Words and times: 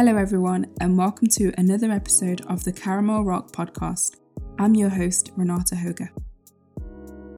Hello, 0.00 0.16
everyone, 0.16 0.66
and 0.80 0.96
welcome 0.96 1.28
to 1.28 1.52
another 1.58 1.90
episode 1.90 2.40
of 2.46 2.64
the 2.64 2.72
Caramel 2.72 3.22
Rock 3.22 3.52
podcast. 3.52 4.16
I'm 4.58 4.74
your 4.74 4.88
host, 4.88 5.30
Renata 5.36 5.74
Hoga. 5.74 6.08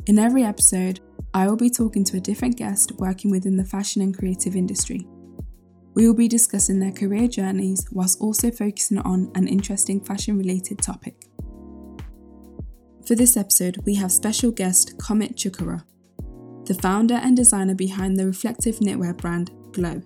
In 0.07 0.17
every 0.17 0.45
episode, 0.45 1.01
I 1.35 1.49
will 1.49 1.57
be 1.57 1.69
talking 1.69 2.05
to 2.05 2.19
a 2.19 2.21
different 2.21 2.57
guest 2.57 2.93
working 2.99 3.33
within 3.33 3.57
the 3.57 3.65
fashion 3.65 4.01
and 4.01 4.17
creative 4.17 4.55
industry. 4.55 5.09
We 5.95 6.07
will 6.07 6.15
be 6.15 6.29
discussing 6.29 6.79
their 6.79 6.93
career 6.93 7.27
journeys 7.27 7.85
whilst 7.91 8.21
also 8.21 8.53
focusing 8.53 8.99
on 8.99 9.33
an 9.35 9.49
interesting 9.49 10.01
fashion 10.01 10.39
related 10.39 10.79
topic. 10.79 11.27
For 13.05 13.17
this 13.17 13.37
episode, 13.37 13.79
we 13.85 13.97
have 13.97 14.13
special 14.13 14.53
guest 14.53 14.97
Comet 14.99 15.35
Chukura, 15.35 15.83
the 16.67 16.75
founder 16.75 17.17
and 17.17 17.37
designer 17.37 17.75
behind 17.75 18.21
the 18.21 18.27
reflective 18.27 18.77
knitwear 18.77 19.17
brand 19.17 19.51
Glow. 19.73 20.01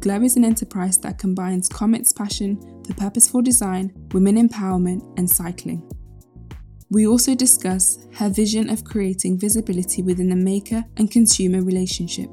Glow 0.00 0.20
is 0.22 0.36
an 0.36 0.44
enterprise 0.44 0.98
that 0.98 1.18
combines 1.18 1.68
Comet's 1.68 2.12
passion 2.12 2.60
for 2.84 2.94
purposeful 2.94 3.40
design, 3.40 3.92
women 4.12 4.36
empowerment, 4.36 5.02
and 5.16 5.30
cycling. 5.30 5.88
We 6.90 7.06
also 7.06 7.34
discuss 7.34 8.04
her 8.14 8.28
vision 8.28 8.68
of 8.70 8.84
creating 8.84 9.38
visibility 9.38 10.02
within 10.02 10.28
the 10.28 10.36
maker 10.36 10.84
and 10.96 11.10
consumer 11.10 11.62
relationship. 11.62 12.28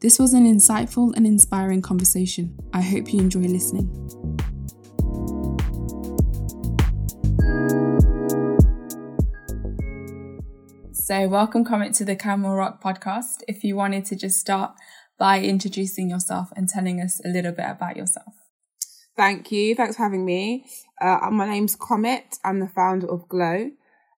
This 0.00 0.18
was 0.18 0.34
an 0.34 0.46
insightful 0.46 1.14
and 1.16 1.26
inspiring 1.26 1.82
conversation. 1.82 2.56
I 2.72 2.80
hope 2.80 3.12
you 3.12 3.20
enjoy 3.20 3.40
listening. 3.40 3.90
So, 10.92 11.28
welcome, 11.28 11.64
Comet, 11.64 11.92
to 11.94 12.04
the 12.04 12.16
Caramel 12.16 12.54
Rock 12.54 12.82
podcast. 12.82 13.42
If 13.46 13.64
you 13.64 13.76
wanted 13.76 14.04
to 14.06 14.16
just 14.16 14.38
start 14.38 14.72
by 15.22 15.38
introducing 15.38 16.10
yourself 16.10 16.48
and 16.56 16.68
telling 16.68 17.00
us 17.00 17.20
a 17.24 17.28
little 17.28 17.52
bit 17.52 17.66
about 17.68 17.96
yourself. 17.96 18.34
Thank 19.16 19.52
you. 19.52 19.76
Thanks 19.76 19.94
for 19.94 20.02
having 20.02 20.24
me. 20.24 20.66
Uh, 21.00 21.30
my 21.30 21.48
name's 21.48 21.76
Comet. 21.76 22.38
I'm 22.44 22.58
the 22.58 22.66
founder 22.66 23.08
of 23.08 23.28
Glow. 23.28 23.70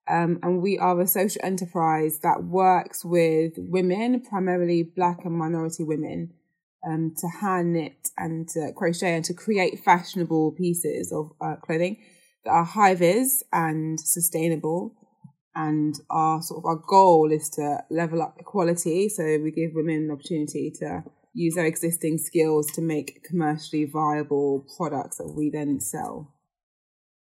Um, 0.09 0.39
and 0.43 0.63
we 0.63 0.79
are 0.79 0.99
a 0.99 1.07
social 1.07 1.43
enterprise 1.45 2.21
that 2.21 2.45
works 2.45 3.05
with 3.05 3.53
women, 3.59 4.23
primarily 4.23 4.83
black 4.83 5.27
and 5.27 5.37
minority 5.37 5.85
women, 5.85 6.33
um, 6.89 7.13
to 7.19 7.29
hand 7.29 7.75
knit 7.75 8.09
and 8.17 8.49
to 8.49 8.73
crochet 8.75 9.15
and 9.15 9.27
to 9.27 9.35
create 9.35 9.81
fashionable 9.85 10.53
pieces 10.53 11.13
of 11.13 11.33
uh, 11.39 11.57
clothing 11.57 11.99
that 12.47 12.51
are 12.51 12.65
high 12.65 12.95
vis 12.95 13.43
and 13.53 14.01
sustainable. 14.01 14.95
And 15.55 15.95
our 16.11 16.43
sort 16.43 16.59
of 16.59 16.67
our 16.67 16.77
goal 16.77 17.31
is 17.31 17.49
to 17.51 17.79
level 17.91 18.23
up 18.23 18.37
equality. 18.39 19.09
So 19.09 19.39
we 19.39 19.51
give 19.51 19.71
women 19.75 20.09
the 20.09 20.15
opportunity 20.15 20.73
to 20.81 21.05
use 21.33 21.55
their 21.55 21.67
existing 21.67 22.19
skills 22.19 22.71
to 22.73 22.81
make 22.81 23.25
commercially 23.25 23.85
viable 23.85 24.67
products 24.77 25.19
that 25.19 25.33
we 25.37 25.51
then 25.51 25.81
sell. 25.81 26.33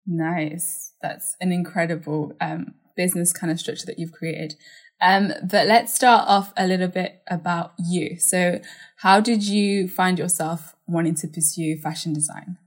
Nice. 0.06 0.92
That's 1.02 1.36
an 1.40 1.52
incredible 1.52 2.32
um, 2.40 2.74
business 2.96 3.32
kind 3.32 3.50
of 3.50 3.60
structure 3.60 3.86
that 3.86 3.98
you've 3.98 4.12
created. 4.12 4.54
Um, 5.00 5.32
but 5.42 5.66
let's 5.66 5.94
start 5.94 6.28
off 6.28 6.52
a 6.56 6.66
little 6.66 6.88
bit 6.88 7.22
about 7.28 7.72
you. 7.78 8.18
So, 8.18 8.60
how 8.96 9.20
did 9.20 9.42
you 9.42 9.88
find 9.88 10.18
yourself 10.18 10.74
wanting 10.86 11.14
to 11.16 11.28
pursue 11.28 11.78
fashion 11.78 12.12
design? 12.12 12.58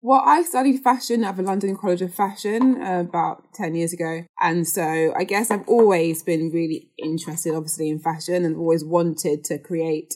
Well, 0.00 0.22
I 0.24 0.42
studied 0.42 0.78
fashion 0.82 1.24
at 1.24 1.36
the 1.36 1.42
London 1.42 1.76
College 1.76 2.02
of 2.02 2.14
Fashion 2.14 2.80
uh, 2.80 3.00
about 3.00 3.52
10 3.54 3.74
years 3.74 3.92
ago. 3.92 4.24
And 4.40 4.66
so 4.66 5.12
I 5.16 5.24
guess 5.24 5.50
I've 5.50 5.66
always 5.68 6.22
been 6.22 6.50
really 6.50 6.90
interested, 6.96 7.54
obviously, 7.54 7.88
in 7.88 7.98
fashion 7.98 8.44
and 8.44 8.56
always 8.56 8.84
wanted 8.84 9.42
to 9.44 9.58
create 9.58 10.14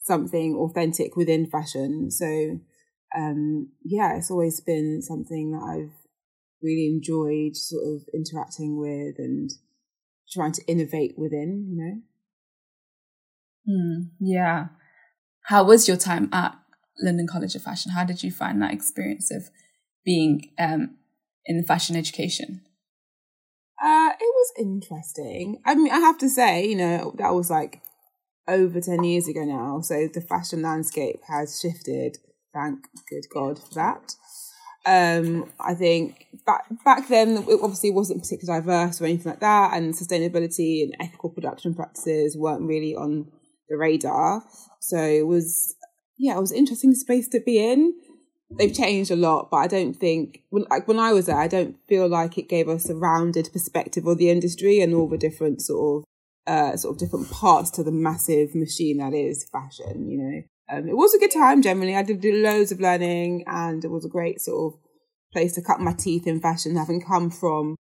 something 0.00 0.56
authentic 0.56 1.14
within 1.14 1.46
fashion. 1.46 2.10
So, 2.10 2.58
um, 3.16 3.68
yeah, 3.84 4.16
it's 4.16 4.32
always 4.32 4.60
been 4.60 5.00
something 5.00 5.52
that 5.52 5.62
I've 5.62 5.94
really 6.60 6.86
enjoyed 6.88 7.56
sort 7.56 7.84
of 7.86 8.02
interacting 8.12 8.78
with 8.78 9.14
and 9.18 9.50
trying 10.32 10.52
to 10.52 10.64
innovate 10.66 11.14
within, 11.16 11.66
you 11.70 11.76
know? 11.84 12.02
Mm, 13.68 14.10
yeah. 14.18 14.66
How 15.42 15.64
was 15.64 15.86
your 15.86 15.96
time 15.96 16.28
at 16.32 16.59
London 17.00 17.26
College 17.26 17.54
of 17.54 17.62
Fashion? 17.62 17.92
How 17.92 18.04
did 18.04 18.22
you 18.22 18.30
find 18.30 18.60
that 18.62 18.72
experience 18.72 19.30
of 19.30 19.50
being 20.04 20.50
um, 20.58 20.96
in 21.46 21.62
fashion 21.64 21.96
education? 21.96 22.62
Uh, 23.82 24.10
it 24.20 24.34
was 24.34 24.52
interesting. 24.58 25.60
I 25.64 25.74
mean, 25.74 25.92
I 25.92 26.00
have 26.00 26.18
to 26.18 26.28
say, 26.28 26.66
you 26.66 26.76
know, 26.76 27.14
that 27.18 27.34
was 27.34 27.50
like 27.50 27.80
over 28.46 28.80
10 28.80 29.04
years 29.04 29.28
ago 29.28 29.44
now. 29.44 29.80
So 29.80 30.08
the 30.12 30.20
fashion 30.20 30.62
landscape 30.62 31.20
has 31.28 31.60
shifted. 31.60 32.18
Thank 32.52 32.86
good 33.08 33.24
God 33.32 33.58
for 33.58 33.74
that. 33.74 34.14
Um, 34.86 35.52
I 35.60 35.74
think 35.74 36.26
back 36.46 36.64
back 36.84 37.06
then 37.08 37.36
it 37.36 37.60
obviously 37.62 37.90
wasn't 37.90 38.22
particularly 38.22 38.60
diverse 38.60 39.00
or 39.00 39.04
anything 39.04 39.30
like 39.30 39.40
that, 39.40 39.74
and 39.74 39.94
sustainability 39.94 40.82
and 40.82 40.96
ethical 40.98 41.30
production 41.30 41.74
practices 41.74 42.36
weren't 42.36 42.66
really 42.66 42.94
on 42.94 43.30
the 43.68 43.76
radar. 43.76 44.42
So 44.80 44.96
it 44.96 45.26
was, 45.26 45.74
yeah, 46.20 46.36
it 46.36 46.40
was 46.40 46.52
an 46.52 46.58
interesting 46.58 46.94
space 46.94 47.28
to 47.28 47.40
be 47.40 47.58
in. 47.58 47.94
They've 48.58 48.74
changed 48.74 49.10
a 49.10 49.16
lot, 49.16 49.50
but 49.50 49.56
I 49.56 49.66
don't 49.66 49.94
think 49.94 50.42
when 50.50 50.64
like 50.70 50.86
when 50.86 50.98
I 50.98 51.12
was 51.12 51.26
there, 51.26 51.38
I 51.38 51.48
don't 51.48 51.76
feel 51.88 52.08
like 52.08 52.36
it 52.36 52.48
gave 52.48 52.68
us 52.68 52.90
a 52.90 52.94
rounded 52.94 53.48
perspective 53.52 54.06
of 54.06 54.18
the 54.18 54.28
industry 54.28 54.80
and 54.80 54.92
all 54.92 55.08
the 55.08 55.16
different 55.16 55.62
sort 55.62 56.04
of 56.04 56.52
uh, 56.52 56.76
sort 56.76 56.94
of 56.94 56.98
different 56.98 57.30
parts 57.30 57.70
to 57.70 57.82
the 57.82 57.92
massive 57.92 58.54
machine 58.54 58.98
that 58.98 59.14
is 59.14 59.48
fashion. 59.50 60.10
You 60.10 60.18
know, 60.18 60.76
um, 60.76 60.88
it 60.88 60.96
was 60.96 61.14
a 61.14 61.18
good 61.18 61.30
time 61.30 61.62
generally. 61.62 61.96
I 61.96 62.02
did 62.02 62.22
loads 62.22 62.70
of 62.70 62.80
learning, 62.80 63.44
and 63.46 63.82
it 63.82 63.90
was 63.90 64.04
a 64.04 64.10
great 64.10 64.42
sort 64.42 64.74
of 64.74 64.80
place 65.32 65.54
to 65.54 65.62
cut 65.62 65.80
my 65.80 65.94
teeth 65.94 66.26
in 66.26 66.40
fashion, 66.40 66.76
having 66.76 67.00
come 67.00 67.30
from 67.30 67.76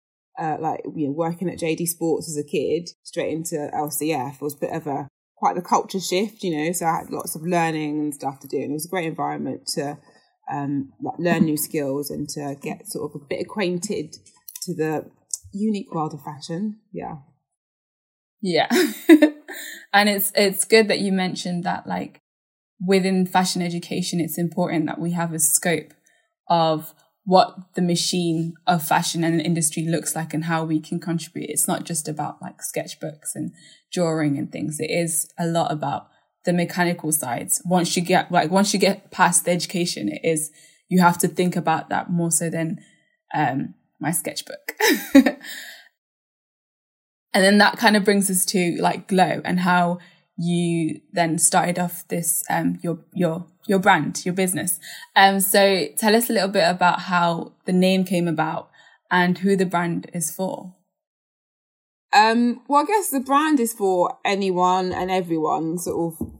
uh, 0.40 0.56
like 0.58 0.80
you 0.96 1.06
know 1.06 1.12
working 1.12 1.48
at 1.48 1.58
JD 1.58 1.86
Sports 1.86 2.28
as 2.28 2.36
a 2.36 2.42
kid 2.42 2.88
straight 3.04 3.32
into 3.32 3.70
LCF 3.72 4.40
was 4.40 4.54
a 4.54 4.58
bit 4.58 4.72
of 4.72 4.88
a 4.88 5.08
quite 5.36 5.56
the 5.56 5.62
culture 5.62 6.00
shift, 6.00 6.42
you 6.42 6.56
know. 6.56 6.72
So 6.72 6.86
I 6.86 6.98
had 6.98 7.10
lots 7.10 7.34
of 7.34 7.42
learning 7.42 8.00
and 8.00 8.14
stuff 8.14 8.40
to 8.40 8.48
do, 8.48 8.58
and 8.58 8.70
it 8.70 8.74
was 8.74 8.86
a 8.86 8.90
great 8.90 9.06
environment 9.06 9.66
to 9.74 9.98
um, 10.52 10.92
like 11.02 11.18
learn 11.18 11.44
new 11.44 11.56
skills 11.56 12.10
and 12.10 12.28
to 12.30 12.56
get 12.62 12.86
sort 12.86 13.10
of 13.10 13.20
a 13.20 13.24
bit 13.24 13.40
acquainted 13.40 14.16
to 14.62 14.74
the 14.74 15.10
unique 15.52 15.94
world 15.94 16.14
of 16.14 16.22
fashion. 16.22 16.80
Yeah. 16.92 17.16
Yeah. 18.42 18.68
and 19.92 20.08
it's 20.08 20.32
it's 20.34 20.64
good 20.64 20.88
that 20.88 21.00
you 21.00 21.12
mentioned 21.12 21.64
that 21.64 21.86
like 21.86 22.20
within 22.84 23.26
fashion 23.26 23.62
education, 23.62 24.20
it's 24.20 24.38
important 24.38 24.86
that 24.86 25.00
we 25.00 25.12
have 25.12 25.32
a 25.32 25.38
scope 25.38 25.94
of 26.48 26.94
what 27.24 27.74
the 27.74 27.82
machine 27.82 28.54
of 28.66 28.86
fashion 28.86 29.24
and 29.24 29.40
industry 29.40 29.84
looks 29.84 30.14
like 30.14 30.34
and 30.34 30.44
how 30.44 30.62
we 30.62 30.78
can 30.78 31.00
contribute. 31.00 31.48
It's 31.48 31.66
not 31.66 31.84
just 31.84 32.06
about 32.06 32.42
like 32.42 32.58
sketchbooks 32.58 33.34
and 33.34 33.52
drawing 33.92 34.36
and 34.36 34.52
things. 34.52 34.78
It 34.78 34.90
is 34.90 35.28
a 35.38 35.46
lot 35.46 35.72
about 35.72 36.08
the 36.44 36.52
mechanical 36.52 37.12
sides. 37.12 37.62
Once 37.64 37.96
you 37.96 38.02
get 38.02 38.30
like 38.30 38.50
once 38.50 38.74
you 38.74 38.80
get 38.80 39.10
past 39.10 39.46
the 39.46 39.52
education, 39.52 40.10
it 40.10 40.20
is 40.22 40.50
you 40.88 41.00
have 41.00 41.16
to 41.18 41.28
think 41.28 41.56
about 41.56 41.88
that 41.88 42.10
more 42.10 42.30
so 42.30 42.50
than 42.50 42.78
um, 43.32 43.74
my 43.98 44.10
sketchbook. 44.10 44.72
and 45.14 45.38
then 47.32 47.56
that 47.56 47.78
kind 47.78 47.96
of 47.96 48.04
brings 48.04 48.30
us 48.30 48.44
to 48.46 48.76
like 48.78 49.08
glow 49.08 49.40
and 49.44 49.60
how 49.60 49.98
you 50.36 51.00
then 51.12 51.38
started 51.38 51.78
off 51.78 52.06
this 52.08 52.42
um 52.50 52.78
your 52.82 52.98
your 53.12 53.46
your 53.66 53.78
brand 53.78 54.24
your 54.24 54.34
business. 54.34 54.78
Um 55.14 55.40
so 55.40 55.86
tell 55.96 56.16
us 56.16 56.28
a 56.28 56.32
little 56.32 56.48
bit 56.48 56.68
about 56.68 57.02
how 57.02 57.52
the 57.66 57.72
name 57.72 58.04
came 58.04 58.28
about 58.28 58.70
and 59.10 59.38
who 59.38 59.56
the 59.56 59.66
brand 59.66 60.10
is 60.12 60.30
for. 60.30 60.74
Um 62.12 62.62
well 62.68 62.82
i 62.82 62.86
guess 62.86 63.10
the 63.10 63.20
brand 63.20 63.58
is 63.60 63.72
for 63.72 64.18
anyone 64.24 64.92
and 64.92 65.10
everyone 65.10 65.78
sort 65.78 66.14
of 66.14 66.30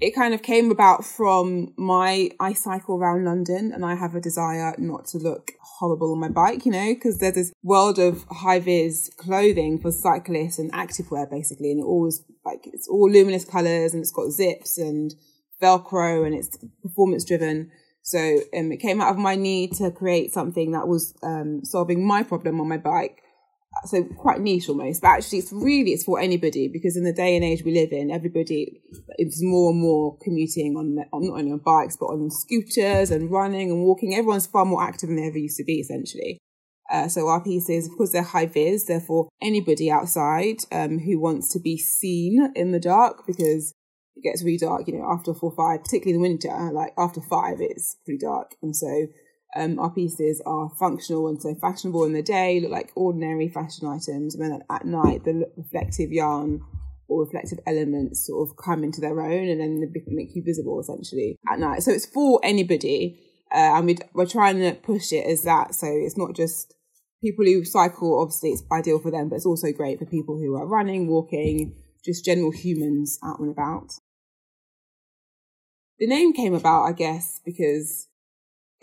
it 0.00 0.14
kind 0.14 0.32
of 0.32 0.42
came 0.42 0.70
about 0.70 1.04
from 1.04 1.72
my 1.76 2.30
I 2.40 2.54
cycle 2.54 2.96
around 2.96 3.24
London 3.24 3.70
and 3.72 3.84
I 3.84 3.94
have 3.94 4.14
a 4.14 4.20
desire 4.20 4.74
not 4.78 5.06
to 5.08 5.18
look 5.18 5.52
horrible 5.60 6.12
on 6.12 6.20
my 6.20 6.28
bike, 6.28 6.64
you 6.64 6.72
know, 6.72 6.94
because 6.94 7.18
there's 7.18 7.34
this 7.34 7.52
world 7.62 7.98
of 7.98 8.24
high 8.30 8.60
vis 8.60 9.10
clothing 9.16 9.78
for 9.78 9.92
cyclists 9.92 10.58
and 10.58 10.70
active 10.72 11.10
wear 11.10 11.26
basically, 11.26 11.70
and 11.70 11.80
it 11.80 11.84
always 11.84 12.22
like 12.44 12.66
it's 12.66 12.88
all 12.88 13.10
luminous 13.10 13.44
colors 13.44 13.92
and 13.92 14.02
it's 14.02 14.12
got 14.12 14.30
zips 14.30 14.78
and 14.78 15.14
Velcro 15.60 16.24
and 16.24 16.34
it's 16.34 16.58
performance 16.82 17.24
driven. 17.24 17.70
So 18.02 18.38
um, 18.56 18.72
it 18.72 18.80
came 18.80 19.00
out 19.00 19.10
of 19.10 19.18
my 19.18 19.34
need 19.34 19.72
to 19.74 19.90
create 19.90 20.32
something 20.32 20.72
that 20.72 20.88
was 20.88 21.14
um, 21.22 21.64
solving 21.64 22.06
my 22.06 22.22
problem 22.22 22.60
on 22.60 22.68
my 22.68 22.76
bike 22.76 23.23
so 23.84 24.04
quite 24.04 24.40
niche 24.40 24.68
almost, 24.68 25.02
but 25.02 25.08
actually 25.08 25.38
it's 25.38 25.52
really 25.52 25.92
it's 25.92 26.04
for 26.04 26.20
anybody 26.20 26.68
because 26.68 26.96
in 26.96 27.04
the 27.04 27.12
day 27.12 27.36
and 27.36 27.44
age 27.44 27.62
we 27.64 27.74
live 27.74 27.92
in, 27.92 28.10
everybody 28.10 28.80
is 29.18 29.40
more 29.42 29.70
and 29.70 29.80
more 29.80 30.16
commuting 30.22 30.76
on, 30.76 30.98
on 31.12 31.28
not 31.28 31.38
only 31.38 31.52
on 31.52 31.58
bikes 31.58 31.96
but 31.96 32.06
on 32.06 32.30
scooters 32.30 33.10
and 33.10 33.30
running 33.30 33.70
and 33.70 33.82
walking. 33.82 34.14
Everyone's 34.14 34.46
far 34.46 34.64
more 34.64 34.82
active 34.82 35.08
than 35.08 35.16
they 35.16 35.26
ever 35.26 35.38
used 35.38 35.56
to 35.58 35.64
be, 35.64 35.74
essentially. 35.80 36.38
Uh, 36.90 37.08
so 37.08 37.28
our 37.28 37.42
pieces, 37.42 37.88
because 37.88 38.12
they're 38.12 38.22
high 38.22 38.46
vis, 38.46 38.84
therefore 38.84 39.28
anybody 39.40 39.90
outside 39.90 40.56
um, 40.70 40.98
who 40.98 41.18
wants 41.18 41.52
to 41.52 41.58
be 41.58 41.78
seen 41.78 42.52
in 42.54 42.72
the 42.72 42.80
dark 42.80 43.26
because 43.26 43.72
it 44.16 44.22
gets 44.22 44.44
really 44.44 44.58
dark. 44.58 44.86
You 44.86 44.98
know, 44.98 45.10
after 45.10 45.34
four 45.34 45.52
five, 45.56 45.82
particularly 45.82 46.16
in 46.16 46.22
the 46.22 46.28
winter, 46.28 46.72
like 46.72 46.92
after 46.98 47.20
five, 47.22 47.56
it's 47.60 47.96
pretty 48.04 48.18
dark, 48.18 48.54
and 48.62 48.74
so. 48.74 49.06
Um, 49.56 49.78
our 49.78 49.90
pieces 49.90 50.42
are 50.44 50.70
functional 50.78 51.28
and 51.28 51.40
so 51.40 51.54
fashionable 51.54 52.04
in 52.04 52.12
the 52.12 52.22
day, 52.22 52.60
look 52.60 52.72
like 52.72 52.92
ordinary 52.96 53.48
fashion 53.48 53.86
items, 53.86 54.34
and 54.34 54.42
then 54.42 54.62
at 54.68 54.84
night 54.84 55.24
the 55.24 55.48
reflective 55.56 56.10
yarn 56.10 56.60
or 57.08 57.24
reflective 57.24 57.58
elements 57.66 58.26
sort 58.26 58.48
of 58.48 58.56
come 58.56 58.82
into 58.82 59.00
their 59.00 59.20
own 59.20 59.48
and 59.48 59.60
then 59.60 59.80
they 59.80 60.02
make 60.08 60.34
you 60.34 60.42
visible 60.42 60.80
essentially 60.80 61.38
at 61.50 61.58
night. 61.58 61.82
So 61.82 61.92
it's 61.92 62.06
for 62.06 62.40
anybody, 62.42 63.20
uh, 63.52 63.76
and 63.76 63.86
we 63.86 63.96
we're 64.12 64.26
trying 64.26 64.58
to 64.58 64.74
push 64.74 65.12
it 65.12 65.26
as 65.26 65.42
that. 65.42 65.74
So 65.74 65.86
it's 65.88 66.18
not 66.18 66.34
just 66.34 66.74
people 67.22 67.44
who 67.44 67.64
cycle. 67.64 68.20
Obviously, 68.20 68.50
it's 68.50 68.64
ideal 68.72 68.98
for 68.98 69.10
them, 69.10 69.28
but 69.28 69.36
it's 69.36 69.46
also 69.46 69.72
great 69.72 69.98
for 69.98 70.06
people 70.06 70.36
who 70.36 70.56
are 70.56 70.66
running, 70.66 71.08
walking, 71.08 71.76
just 72.04 72.24
general 72.24 72.50
humans 72.50 73.18
out 73.24 73.38
and 73.38 73.50
about. 73.50 73.92
The 75.98 76.06
name 76.08 76.32
came 76.32 76.54
about, 76.54 76.84
I 76.84 76.92
guess, 76.92 77.40
because 77.44 78.08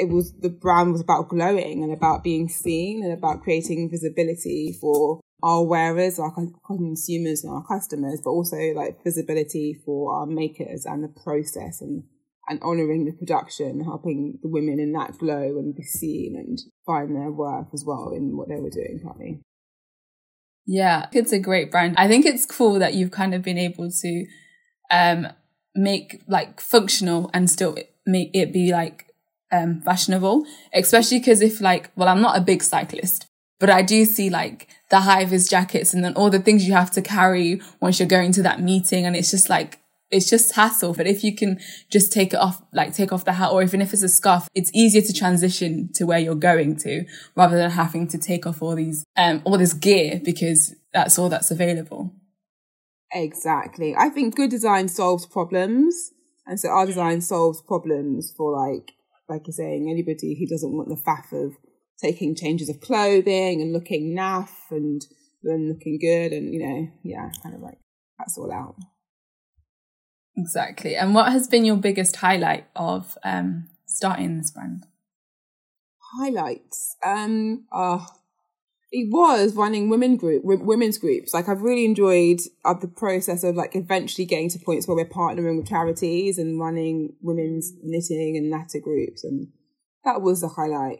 it 0.02 0.10
was 0.10 0.34
the 0.40 0.50
brand 0.50 0.92
was 0.92 1.02
about 1.02 1.30
glowing 1.30 1.84
and 1.84 1.94
about 1.94 2.24
being 2.24 2.50
seen 2.50 3.04
and 3.04 3.14
about 3.14 3.44
creating 3.44 3.90
visibility 3.90 4.76
for 4.82 5.22
our 5.44 5.64
wearers, 5.64 6.20
our 6.20 6.34
consumers 6.66 7.44
and 7.44 7.54
our 7.54 7.66
customers, 7.66 8.20
but 8.24 8.32
also 8.32 8.58
like 8.76 9.04
visibility 9.04 9.80
for 9.86 10.14
our 10.14 10.26
makers 10.26 10.86
and 10.86 11.04
the 11.04 11.22
process 11.24 11.82
and 11.82 12.04
and 12.50 12.60
honouring 12.64 13.06
the 13.06 13.12
production, 13.12 13.84
helping 13.84 14.40
the 14.42 14.50
women 14.50 14.80
in 14.80 14.92
that 14.94 15.18
glow 15.20 15.60
and 15.60 15.76
be 15.76 15.84
seen 15.84 16.36
and 16.36 16.60
find 16.86 17.16
their 17.16 17.32
worth 17.32 17.68
as 17.74 17.86
well 17.86 18.12
in 18.14 18.36
what 18.36 18.50
they 18.50 18.60
were 18.60 18.72
doing 18.72 19.00
partly. 19.04 19.40
Yeah, 20.66 21.08
it's 21.14 21.32
a 21.32 21.40
great 21.40 21.72
brand. 21.72 21.96
I 21.98 22.08
think 22.08 22.26
it's 22.26 22.46
cool 22.46 22.80
that 22.80 22.96
you've 22.96 23.12
kind 23.12 23.36
of 23.36 23.44
been 23.44 23.60
able 23.60 23.92
to 23.92 24.26
um, 24.90 25.28
make 25.76 26.24
like 26.28 26.60
functional 26.60 27.30
and 27.34 27.50
still 27.50 27.78
make 28.06 28.32
it 28.34 28.52
be 28.52 28.72
like 28.72 29.11
um, 29.52 29.82
fashionable, 29.82 30.46
especially 30.74 31.20
because 31.20 31.42
if 31.42 31.62
like, 31.62 31.92
well, 31.96 32.08
I'm 32.08 32.22
not 32.22 32.38
a 32.38 32.42
big 32.42 32.64
cyclist, 32.64 33.28
but 33.60 33.70
I 33.70 33.82
do 33.82 34.06
see 34.06 34.30
like 34.30 34.68
the 34.90 35.02
high 35.02 35.26
vis 35.26 35.48
jackets 35.48 35.94
and 35.94 36.04
then 36.04 36.14
all 36.16 36.30
the 36.30 36.40
things 36.40 36.68
you 36.68 36.74
have 36.74 36.92
to 36.92 37.02
carry 37.02 37.62
once 37.80 38.00
you're 38.00 38.08
going 38.08 38.32
to 38.34 38.44
that 38.44 38.62
meeting. 38.62 39.06
And 39.06 39.16
it's 39.16 39.32
just 39.32 39.50
like, 39.50 39.80
it's 40.10 40.30
just 40.30 40.56
hassle. 40.56 40.94
But 40.94 41.08
if 41.08 41.24
you 41.24 41.34
can 41.36 41.60
just 41.90 42.12
take 42.12 42.34
it 42.34 42.40
off, 42.40 42.62
like 42.74 42.94
take 42.94 43.14
off 43.14 43.24
the 43.24 43.34
hat, 43.34 43.52
or 43.52 43.64
even 43.64 43.82
if 43.82 43.94
it's 43.94 44.04
a 44.04 44.10
scarf, 44.10 44.48
it's 44.54 44.72
easier 44.74 45.02
to 45.02 45.14
transition 45.14 45.90
to 45.94 46.06
where 46.06 46.20
you're 46.20 46.36
going 46.36 46.76
to 46.78 47.06
rather 47.36 47.58
than 47.58 47.72
having 47.72 48.08
to 48.10 48.18
take 48.18 48.46
off 48.46 48.62
all 48.62 48.76
these, 48.76 49.06
um, 49.16 49.42
all 49.46 49.58
this 49.58 49.74
gear 49.74 50.20
because 50.24 50.76
that's 50.94 51.18
all 51.18 51.30
that's 51.30 51.52
available. 51.52 52.12
Exactly. 53.14 53.96
I 53.96 54.10
think 54.10 54.36
good 54.36 54.50
design 54.50 54.88
solves 54.88 55.26
problems. 55.26 56.12
And 56.46 56.60
so 56.60 56.70
our 56.70 56.86
design 56.86 57.22
solves 57.22 57.62
problems 57.62 58.34
for 58.36 58.52
like, 58.52 58.94
like 59.32 59.48
you're 59.48 59.54
saying, 59.54 59.90
anybody 59.90 60.38
who 60.38 60.46
doesn't 60.46 60.76
want 60.76 60.90
the 60.90 60.96
faff 60.96 61.32
of 61.34 61.56
taking 62.00 62.36
changes 62.36 62.70
of 62.70 62.82
clothing 62.82 63.62
and 63.62 63.74
looking 63.74 64.16
naff 64.16 64.50
and 64.70 65.02
then 65.42 65.70
looking 65.70 65.98
good 66.00 66.34
and, 66.34 66.54
you 66.54 66.60
know, 66.60 66.88
yeah, 67.04 67.30
kind 67.42 67.56
of 67.56 67.62
like 67.62 67.80
that's 68.20 68.38
all 68.38 68.52
out. 68.52 68.76
Exactly. 70.38 70.96
And 70.96 71.16
what 71.16 71.32
has 71.32 71.48
been 71.48 71.66
your 71.66 71.78
biggest 71.78 72.18
highlight 72.18 72.66
of 72.76 73.18
um, 73.24 73.70
starting 73.86 74.38
this 74.38 74.52
brand? 74.52 74.86
Highlights. 76.18 76.96
Um, 77.04 77.66
uh, 77.72 78.06
it 78.92 79.10
was 79.10 79.56
running 79.56 79.90
women 79.90 80.18
group 80.18 80.44
women's 80.44 80.98
groups. 80.98 81.34
Like 81.34 81.48
i've 81.48 81.62
really 81.62 81.86
enjoyed 81.86 82.42
uh, 82.66 82.74
the 82.74 82.88
process 82.88 83.44
of 83.44 83.56
like 83.56 83.76
eventually 83.76 84.26
getting 84.26 84.50
to 84.50 84.60
points 84.60 84.88
where 84.88 84.98
we're 84.98 85.06
partnering 85.06 85.58
with 85.58 85.68
charities 85.68 86.38
and 86.38 86.60
running 86.60 87.16
women's 87.22 87.72
knitting 87.82 88.38
and 88.38 88.50
natter 88.50 88.80
groups 88.80 89.24
and 89.24 89.48
that 90.04 90.22
was 90.22 90.42
the 90.42 90.50
highlight. 90.50 91.00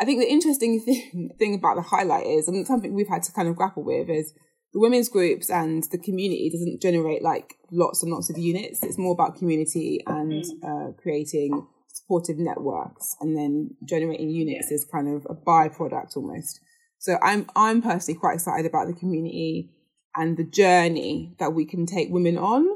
I 0.00 0.04
think 0.04 0.20
the 0.20 0.30
interesting 0.30 0.80
thing, 0.84 1.30
thing 1.38 1.54
about 1.54 1.76
the 1.76 1.82
highlight 1.82 2.26
is 2.26 2.48
and 2.48 2.66
something 2.66 2.94
we've 2.94 3.08
had 3.08 3.22
to 3.24 3.32
kind 3.32 3.48
of 3.48 3.56
grapple 3.56 3.84
with 3.84 4.08
is 4.08 4.32
the 4.72 4.80
women's 4.80 5.08
groups 5.08 5.50
and 5.50 5.82
the 5.90 5.98
community 5.98 6.50
doesn't 6.50 6.80
generate 6.80 7.22
like 7.22 7.54
lots 7.70 8.02
and 8.02 8.12
lots 8.12 8.30
of 8.30 8.38
units. 8.38 8.82
It's 8.82 8.98
more 8.98 9.12
about 9.12 9.36
community 9.36 10.02
and 10.06 10.44
mm. 10.44 10.90
uh, 10.90 10.92
creating 10.92 11.66
supportive 11.88 12.38
networks 12.38 13.16
and 13.20 13.36
then 13.36 13.70
generating 13.84 14.30
units 14.30 14.70
is 14.70 14.86
kind 14.90 15.08
of 15.08 15.26
a 15.28 15.34
byproduct 15.34 16.16
almost 16.16 16.60
so 16.98 17.18
I'm 17.22 17.46
I'm 17.56 17.80
personally 17.82 18.18
quite 18.18 18.34
excited 18.34 18.66
about 18.66 18.86
the 18.86 18.94
community 18.94 19.70
and 20.16 20.36
the 20.36 20.44
journey 20.44 21.36
that 21.38 21.52
we 21.52 21.64
can 21.64 21.86
take 21.86 22.08
women 22.10 22.36
on. 22.36 22.66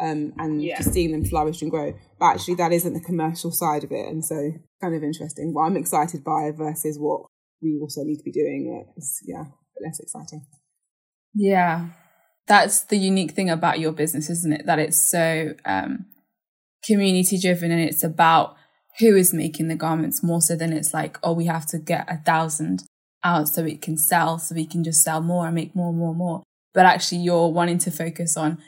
Um, 0.00 0.32
and 0.38 0.62
yeah. 0.62 0.78
just 0.78 0.94
seeing 0.94 1.12
them 1.12 1.22
flourish 1.22 1.60
and 1.60 1.70
grow. 1.70 1.92
But 2.18 2.26
actually, 2.26 2.54
that 2.54 2.72
isn't 2.72 2.94
the 2.94 3.00
commercial 3.00 3.52
side 3.52 3.84
of 3.84 3.92
it, 3.92 4.08
and 4.08 4.24
so 4.24 4.52
kind 4.80 4.94
of 4.94 5.02
interesting. 5.02 5.52
What 5.52 5.64
I'm 5.64 5.76
excited 5.76 6.24
by 6.24 6.50
versus 6.56 6.96
what 6.98 7.26
we 7.60 7.78
also 7.78 8.02
need 8.02 8.16
to 8.16 8.24
be 8.24 8.32
doing 8.32 8.86
is 8.96 9.20
yeah, 9.26 9.44
less 9.84 10.00
exciting. 10.00 10.46
Yeah, 11.34 11.88
that's 12.46 12.80
the 12.84 12.96
unique 12.96 13.32
thing 13.32 13.50
about 13.50 13.80
your 13.80 13.92
business, 13.92 14.30
isn't 14.30 14.52
it? 14.52 14.66
That 14.66 14.78
it's 14.78 14.96
so 14.96 15.54
um, 15.66 16.06
community 16.84 17.38
driven, 17.38 17.70
and 17.70 17.82
it's 17.82 18.02
about 18.02 18.56
who 18.98 19.14
is 19.14 19.34
making 19.34 19.68
the 19.68 19.76
garments 19.76 20.22
more 20.22 20.40
so 20.40 20.56
than 20.56 20.72
it's 20.72 20.94
like, 20.94 21.18
oh, 21.22 21.34
we 21.34 21.44
have 21.46 21.66
to 21.66 21.78
get 21.78 22.10
a 22.10 22.16
thousand 22.16 22.82
out 23.24 23.48
so 23.48 23.64
it 23.64 23.82
can 23.82 23.96
sell, 23.96 24.38
so 24.38 24.54
we 24.54 24.66
can 24.66 24.84
just 24.84 25.02
sell 25.02 25.20
more 25.20 25.46
and 25.46 25.54
make 25.54 25.74
more 25.74 25.90
and 25.90 25.98
more 25.98 26.10
and 26.10 26.18
more. 26.18 26.42
But 26.74 26.86
actually, 26.86 27.18
you're 27.18 27.48
wanting 27.48 27.78
to 27.78 27.90
focus 27.90 28.36
on 28.36 28.58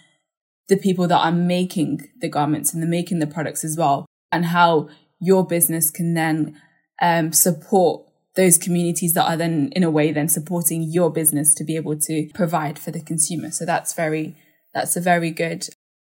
the 0.69 0.77
people 0.77 1.07
that 1.09 1.19
are 1.19 1.33
making 1.33 2.09
the 2.21 2.29
garments 2.29 2.73
and 2.73 2.83
the 2.83 2.87
making 2.87 3.19
the 3.19 3.27
products 3.27 3.65
as 3.65 3.77
well, 3.77 4.07
and 4.31 4.47
how 4.47 4.89
your 5.21 5.47
business 5.47 5.91
can 5.91 6.15
then 6.15 6.61
um, 7.01 7.33
support 7.33 8.07
those 8.37 8.59
communities 8.59 9.15
that 9.15 9.29
are 9.31 9.37
then 9.37 9.71
in 9.77 9.85
a 9.85 9.91
way 9.91 10.11
then 10.11 10.29
supporting 10.29 10.83
your 10.83 11.11
business 11.11 11.55
to 11.55 11.65
be 11.65 11.77
able 11.77 11.97
to 11.97 12.29
provide 12.35 12.79
for 12.79 12.91
the 12.91 13.01
consumer. 13.01 13.51
So 13.51 13.65
that's 13.65 13.93
very 13.93 14.35
that's 14.73 14.97
a 14.97 15.01
very 15.01 15.31
good 15.31 15.69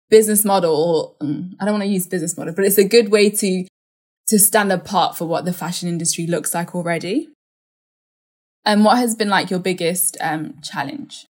business 0.10 0.44
model. 0.44 1.16
Um, 1.22 1.56
I 1.60 1.66
don't 1.66 1.76
want 1.76 1.84
to 1.84 1.90
use 1.90 2.08
business 2.08 2.38
model, 2.38 2.54
but 2.54 2.66
it's 2.66 2.78
a 2.78 2.88
good 2.88 3.10
way 3.10 3.30
to 3.30 3.66
to 4.28 4.40
stand 4.40 4.72
apart 4.72 5.18
for 5.18 5.26
what 5.26 5.46
the 5.46 5.54
fashion 5.54 5.90
industry 5.90 6.28
looks 6.28 6.54
like 6.54 6.76
already. 6.76 7.30
And 8.66 8.86
what 8.86 8.98
has 8.98 9.16
been 9.16 9.30
like 9.30 9.50
your 9.50 9.60
biggest 9.60 10.18
um, 10.22 10.56
challenge? 10.62 11.26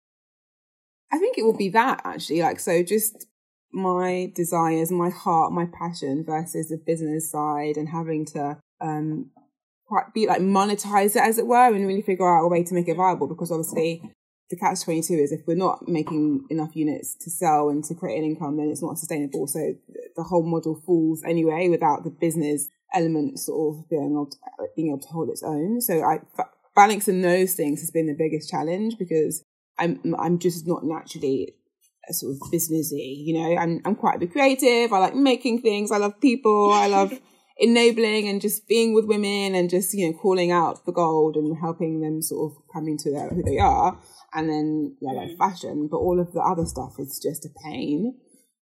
I 1.11 1.17
think 1.17 1.37
it 1.37 1.43
will 1.43 1.57
be 1.57 1.69
that 1.69 2.01
actually. 2.03 2.41
Like, 2.41 2.59
so 2.59 2.83
just 2.83 3.27
my 3.71 4.31
desires, 4.35 4.91
my 4.91 5.09
heart, 5.09 5.51
my 5.51 5.65
passion 5.65 6.23
versus 6.25 6.69
the 6.69 6.77
business 6.77 7.31
side 7.31 7.77
and 7.77 7.89
having 7.89 8.25
to 8.25 8.57
um, 8.81 9.31
quite 9.87 10.13
be 10.13 10.27
like 10.27 10.41
monetize 10.41 11.15
it 11.15 11.21
as 11.21 11.37
it 11.37 11.47
were 11.47 11.73
and 11.73 11.87
really 11.87 12.01
figure 12.01 12.27
out 12.27 12.43
a 12.43 12.47
way 12.47 12.63
to 12.63 12.73
make 12.73 12.87
it 12.87 12.97
viable 12.97 13.27
because 13.27 13.51
obviously 13.51 14.01
the 14.49 14.55
catch 14.55 14.83
22 14.83 15.13
is 15.13 15.31
if 15.31 15.41
we're 15.47 15.55
not 15.55 15.87
making 15.87 16.45
enough 16.49 16.75
units 16.75 17.15
to 17.15 17.29
sell 17.29 17.69
and 17.69 17.83
to 17.83 17.95
create 17.95 18.17
an 18.17 18.25
income 18.25 18.57
then 18.57 18.69
it's 18.69 18.81
not 18.81 18.97
sustainable 18.97 19.47
so 19.47 19.73
the 20.15 20.23
whole 20.23 20.43
model 20.43 20.81
falls 20.85 21.23
anyway 21.25 21.69
without 21.69 22.03
the 22.03 22.09
business 22.09 22.67
element 22.93 23.39
sort 23.39 23.75
of 23.75 23.89
being 23.89 24.11
able 24.11 24.25
to, 24.25 24.37
being 24.75 24.89
able 24.89 24.99
to 24.99 25.07
hold 25.07 25.29
its 25.29 25.43
own 25.43 25.79
so 25.81 26.01
i 26.03 26.19
balancing 26.77 27.21
those 27.23 27.55
things 27.55 27.81
has 27.81 27.89
been 27.89 28.05
the 28.05 28.15
biggest 28.17 28.49
challenge 28.49 28.97
because 28.97 29.43
I'm 29.79 29.99
I'm 30.17 30.39
just 30.39 30.67
not 30.67 30.85
naturally 30.85 31.55
a 32.07 32.13
sort 32.13 32.35
of 32.35 32.51
businessy, 32.51 33.25
you 33.25 33.33
know. 33.33 33.57
I'm 33.57 33.81
I'm 33.83 33.95
quite 33.95 34.15
a 34.15 34.19
bit 34.19 34.31
creative. 34.31 34.93
I 34.93 34.99
like 34.99 35.15
making 35.15 35.61
things. 35.61 35.91
I 35.91 35.97
love 35.97 36.21
people. 36.21 36.71
I 36.71 36.87
love 36.87 37.19
enabling 37.57 38.29
and 38.29 38.39
just 38.39 38.67
being 38.67 38.93
with 38.93 39.05
women 39.05 39.55
and 39.55 39.69
just 39.69 39.93
you 39.93 40.07
know 40.07 40.17
calling 40.17 40.51
out 40.51 40.85
the 40.85 40.91
gold 40.91 41.35
and 41.35 41.57
helping 41.59 42.01
them 42.01 42.21
sort 42.21 42.51
of 42.51 42.57
come 42.71 42.87
into 42.87 43.09
their, 43.09 43.29
who 43.29 43.43
they 43.43 43.57
are. 43.57 43.99
And 44.33 44.47
then 44.47 44.95
yeah, 45.01 45.13
like 45.13 45.29
mm. 45.29 45.37
fashion, 45.37 45.87
but 45.91 45.97
all 45.97 46.19
of 46.19 46.31
the 46.31 46.41
other 46.41 46.65
stuff 46.65 46.93
is 46.99 47.19
just 47.19 47.45
a 47.45 47.49
pain. 47.65 48.19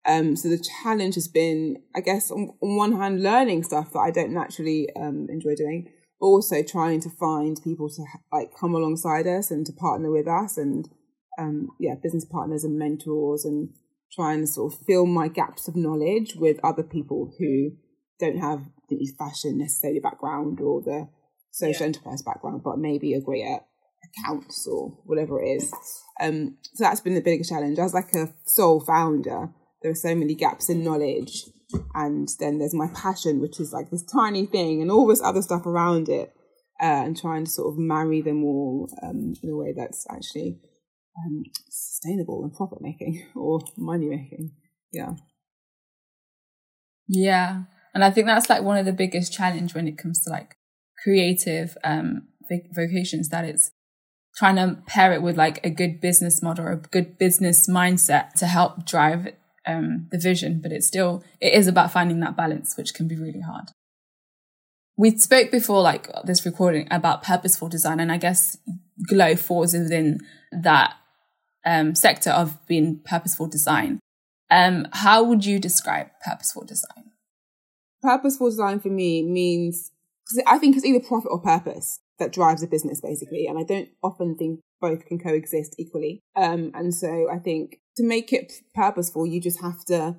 Um, 0.05 0.37
so 0.37 0.49
the 0.49 0.59
challenge 0.83 1.15
has 1.15 1.29
been, 1.29 1.77
I 1.95 2.01
guess, 2.01 2.33
on, 2.33 2.51
on 2.61 2.77
one 2.77 2.93
hand, 2.97 3.23
learning 3.23 3.63
stuff 3.63 3.93
that 3.93 4.01
I 4.01 4.11
don't 4.11 4.35
naturally 4.35 4.89
um, 4.97 5.29
enjoy 5.31 5.55
doing, 5.55 5.93
also 6.23 6.63
trying 6.63 7.01
to 7.01 7.11
find 7.11 7.61
people 7.63 7.91
to 7.91 8.05
like 8.33 8.57
come 8.59 8.75
alongside 8.75 9.27
us 9.27 9.51
and 9.51 9.67
to 9.67 9.73
partner 9.73 10.11
with 10.11 10.29
us 10.29 10.57
and 10.57 10.89
um, 11.39 11.69
yeah 11.81 11.95
business 12.01 12.25
partners 12.25 12.63
and 12.63 12.79
mentors 12.79 13.45
and 13.45 13.71
try 14.13 14.33
and 14.33 14.49
sort 14.49 14.73
of 14.73 14.79
fill 14.87 15.05
my 15.05 15.27
gaps 15.27 15.67
of 15.67 15.75
knowledge 15.75 16.37
with 16.37 16.59
other 16.63 16.85
people 16.85 17.33
who 17.39 17.73
don't 18.21 18.39
have 18.39 18.63
the 18.89 19.05
fashion 19.19 19.59
necessarily 19.59 19.99
background 19.99 20.61
or 20.61 20.81
the 20.83 21.09
social 21.51 21.81
yeah. 21.81 21.87
enterprise 21.89 22.23
background 22.23 22.63
but 22.63 22.79
maybe 22.79 23.15
are 23.15 23.21
great 23.21 23.45
at 23.45 23.67
accounts 24.05 24.67
or 24.71 24.97
whatever 25.05 25.43
it 25.43 25.49
is 25.49 25.73
um, 26.21 26.57
so 26.75 26.85
that's 26.85 27.01
been 27.01 27.15
the 27.15 27.21
biggest 27.21 27.51
challenge 27.51 27.79
as 27.79 27.95
like 27.95 28.15
a 28.15 28.33
sole 28.45 28.81
founder 28.81 29.49
there 29.83 29.91
are 29.91 29.97
so 29.97 30.15
many 30.15 30.35
gaps 30.35 30.69
in 30.69 30.85
knowledge 30.85 31.45
and 31.95 32.29
then 32.39 32.59
there's 32.59 32.75
my 32.75 32.89
passion, 32.95 33.41
which 33.41 33.61
is 33.61 33.73
like 33.73 33.91
this 33.91 34.05
tiny 34.05 34.47
thing, 34.47 34.83
and 34.83 34.91
all 34.91 35.07
this 35.07 35.23
other 35.23 35.43
stuff 35.43 35.67
around 35.67 36.09
it, 36.09 36.33
uh, 36.81 37.05
and 37.05 37.17
trying 37.17 37.45
to 37.45 37.51
sort 37.51 37.73
of 37.73 37.79
marry 37.79 38.21
them 38.21 38.45
all 38.45 38.89
um, 39.03 39.35
in 39.43 39.51
a 39.51 39.57
way 39.57 39.73
that's 39.77 40.07
actually 40.11 40.59
um, 41.19 41.45
sustainable 41.71 42.43
and 42.43 42.55
profit 42.55 42.81
making 42.81 43.27
or 43.35 43.61
money 43.77 44.09
making. 44.09 44.53
Yeah. 44.93 45.13
Yeah. 47.09 47.65
And 47.95 48.03
I 48.03 48.11
think 48.11 48.27
that's 48.27 48.49
like 48.49 48.63
one 48.63 48.79
of 48.79 48.87
the 48.87 48.93
biggest 48.93 49.33
challenge 49.33 49.75
when 49.75 49.87
it 49.87 49.99
comes 49.99 50.23
to 50.25 50.31
like 50.31 50.57
creative 51.03 51.77
um 51.85 52.29
vocations 52.75 53.29
that 53.31 53.45
it's 53.45 53.73
trying 54.37 54.57
to 54.57 54.79
pair 54.87 55.13
it 55.13 55.23
with 55.23 55.37
like 55.37 55.65
a 55.65 55.71
good 55.71 56.01
business 56.01 56.43
model 56.43 56.67
or 56.67 56.73
a 56.73 56.77
good 56.77 57.19
business 57.19 57.69
mindset 57.69 58.33
to 58.35 58.47
help 58.47 58.87
drive 58.87 59.29
um, 59.67 60.09
the 60.11 60.19
vision. 60.19 60.61
But 60.63 60.73
it's 60.73 60.87
still, 60.87 61.23
it 61.41 61.55
is 61.55 61.67
about 61.67 61.93
finding 61.93 62.21
that 62.21 62.37
balance, 62.37 62.77
which 62.77 62.95
can 62.95 63.09
be 63.09 63.17
really 63.17 63.41
hard. 63.41 63.71
We 64.97 65.17
spoke 65.19 65.51
before, 65.51 65.81
like 65.81 66.09
this 66.25 66.45
recording, 66.45 66.87
about 66.91 67.23
purposeful 67.23 67.69
design, 67.69 67.99
and 67.99 68.13
I 68.13 68.19
guess 68.19 68.59
Glow 69.09 69.37
falls 69.37 69.73
within 69.73 70.21
that 70.53 70.95
um, 71.65 71.95
sector 71.95 72.31
of 72.31 72.65
being 72.67 73.01
purposeful 73.05 73.47
design. 73.47 74.01
Um, 74.51 74.87
how 74.93 75.23
would 75.23 75.47
you 75.47 75.59
describe 75.59 76.09
purposeful 76.25 76.65
design? 76.65 77.13
Purposeful 78.03 78.51
design 78.51 78.81
for 78.81 78.91
me 78.91 79.23
means, 79.23 79.91
because 80.25 80.45
I 80.47 80.59
think 80.59 80.77
it's 80.77 80.85
either 80.85 81.01
profit 81.01 81.31
or 81.31 81.41
purpose 81.41 82.01
that 82.19 82.33
drives 82.33 82.63
a 82.63 82.67
business 82.67 83.01
basically. 83.01 83.47
And 83.47 83.59
I 83.59 83.63
don't 83.63 83.89
often 84.03 84.37
think 84.37 84.61
both 84.83 85.07
can 85.07 85.19
coexist 85.19 85.77
equally. 85.79 86.21
Um, 86.37 86.73
and 86.75 86.95
so 86.95 87.29
I 87.33 87.39
think 87.39 87.79
to 87.97 88.07
make 88.07 88.33
it 88.33 88.53
purposeful, 88.75 89.25
you 89.25 89.41
just 89.41 89.63
have 89.63 89.83
to 89.87 90.17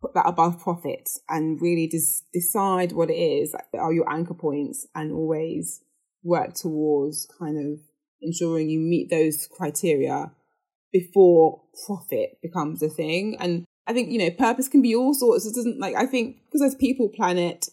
put 0.00 0.14
that 0.14 0.26
above 0.26 0.60
profit 0.60 1.08
and 1.28 1.60
really 1.60 1.90
decide 2.32 2.92
what 2.92 3.10
it 3.10 3.16
is 3.16 3.54
are 3.78 3.92
your 3.92 4.10
anchor 4.10 4.34
points 4.34 4.86
and 4.94 5.12
always 5.12 5.80
work 6.24 6.54
towards 6.54 7.28
kind 7.38 7.58
of 7.58 7.80
ensuring 8.20 8.68
you 8.68 8.80
meet 8.80 9.10
those 9.10 9.48
criteria 9.56 10.32
before 10.92 11.62
profit 11.86 12.38
becomes 12.42 12.82
a 12.82 12.88
thing. 12.88 13.36
And 13.38 13.64
I 13.86 13.92
think, 13.92 14.10
you 14.10 14.18
know, 14.18 14.30
purpose 14.30 14.68
can 14.68 14.82
be 14.82 14.94
all 14.94 15.14
sorts. 15.14 15.46
It 15.46 15.54
doesn't 15.54 15.78
like, 15.78 15.94
I 15.94 16.06
think 16.06 16.38
because 16.46 16.60
there's 16.60 16.74
people, 16.74 17.08
planet, 17.08 17.68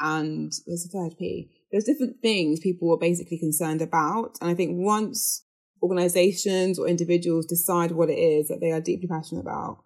and 0.00 0.52
there's 0.66 0.86
a 0.86 0.88
third 0.88 1.16
P 1.18 1.50
there's 1.74 1.84
different 1.84 2.22
things 2.22 2.60
people 2.60 2.92
are 2.94 2.96
basically 2.96 3.36
concerned 3.36 3.82
about. 3.82 4.38
And 4.40 4.48
I 4.48 4.54
think 4.54 4.78
once 4.78 5.43
organizations 5.84 6.78
or 6.78 6.88
individuals 6.88 7.46
decide 7.46 7.92
what 7.92 8.08
it 8.08 8.18
is 8.18 8.48
that 8.48 8.60
they 8.60 8.72
are 8.72 8.80
deeply 8.80 9.06
passionate 9.06 9.42
about, 9.42 9.78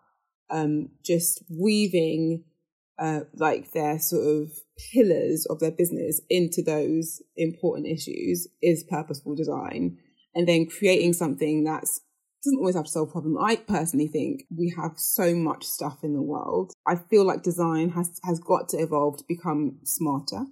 um, 0.48 0.90
just 1.04 1.42
weaving 1.50 2.44
uh, 2.98 3.20
like 3.34 3.72
their 3.72 3.98
sort 3.98 4.26
of 4.26 4.50
pillars 4.92 5.46
of 5.50 5.58
their 5.58 5.72
business 5.72 6.20
into 6.30 6.62
those 6.62 7.20
important 7.36 7.88
issues 7.88 8.46
is 8.62 8.84
purposeful 8.88 9.34
design. 9.34 9.98
And 10.34 10.46
then 10.46 10.66
creating 10.66 11.14
something 11.14 11.64
that's 11.64 12.00
doesn't 12.44 12.58
always 12.58 12.76
have 12.76 12.84
to 12.84 12.90
solve 12.90 13.08
a 13.08 13.12
problem. 13.12 13.36
I 13.36 13.56
personally 13.56 14.06
think 14.06 14.44
we 14.56 14.72
have 14.80 14.92
so 14.96 15.34
much 15.34 15.64
stuff 15.64 16.04
in 16.04 16.14
the 16.14 16.22
world. 16.22 16.72
I 16.86 16.94
feel 16.94 17.24
like 17.24 17.42
design 17.42 17.90
has 17.90 18.20
has 18.24 18.38
got 18.38 18.68
to 18.70 18.76
evolve 18.76 19.18
to 19.18 19.24
become 19.26 19.80
smarter. 19.82 20.44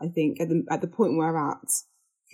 I 0.00 0.08
think 0.08 0.40
at 0.40 0.48
the 0.48 0.64
at 0.70 0.80
the 0.80 0.86
point 0.86 1.16
we're 1.16 1.36
at, 1.36 1.68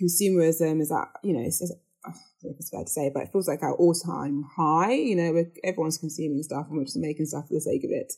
consumerism 0.01 0.81
is 0.81 0.91
at 0.91 1.09
you 1.23 1.33
know 1.33 1.43
it's, 1.45 1.61
it's, 1.61 1.73
I 2.05 2.11
if 2.43 2.55
it's 2.59 2.69
fair 2.69 2.83
to 2.83 2.89
say, 2.89 3.11
but 3.13 3.23
it 3.23 3.31
feels 3.31 3.47
like 3.47 3.61
our 3.61 3.75
all 3.75 3.93
time 3.93 4.43
high. 4.55 4.93
You 4.93 5.15
know, 5.15 5.45
everyone's 5.63 5.97
consuming 5.97 6.43
stuff 6.43 6.67
and 6.69 6.77
we're 6.77 6.85
just 6.85 6.97
making 6.97 7.25
stuff 7.25 7.47
for 7.47 7.53
the 7.53 7.61
sake 7.61 7.83
of 7.83 7.91
it. 7.91 8.13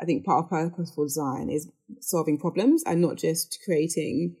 I 0.00 0.04
think 0.04 0.24
part 0.24 0.44
of 0.44 0.50
purposeful 0.50 1.04
design 1.04 1.50
is 1.50 1.70
solving 2.00 2.38
problems 2.38 2.82
and 2.84 3.00
not 3.00 3.16
just 3.16 3.58
creating 3.64 4.36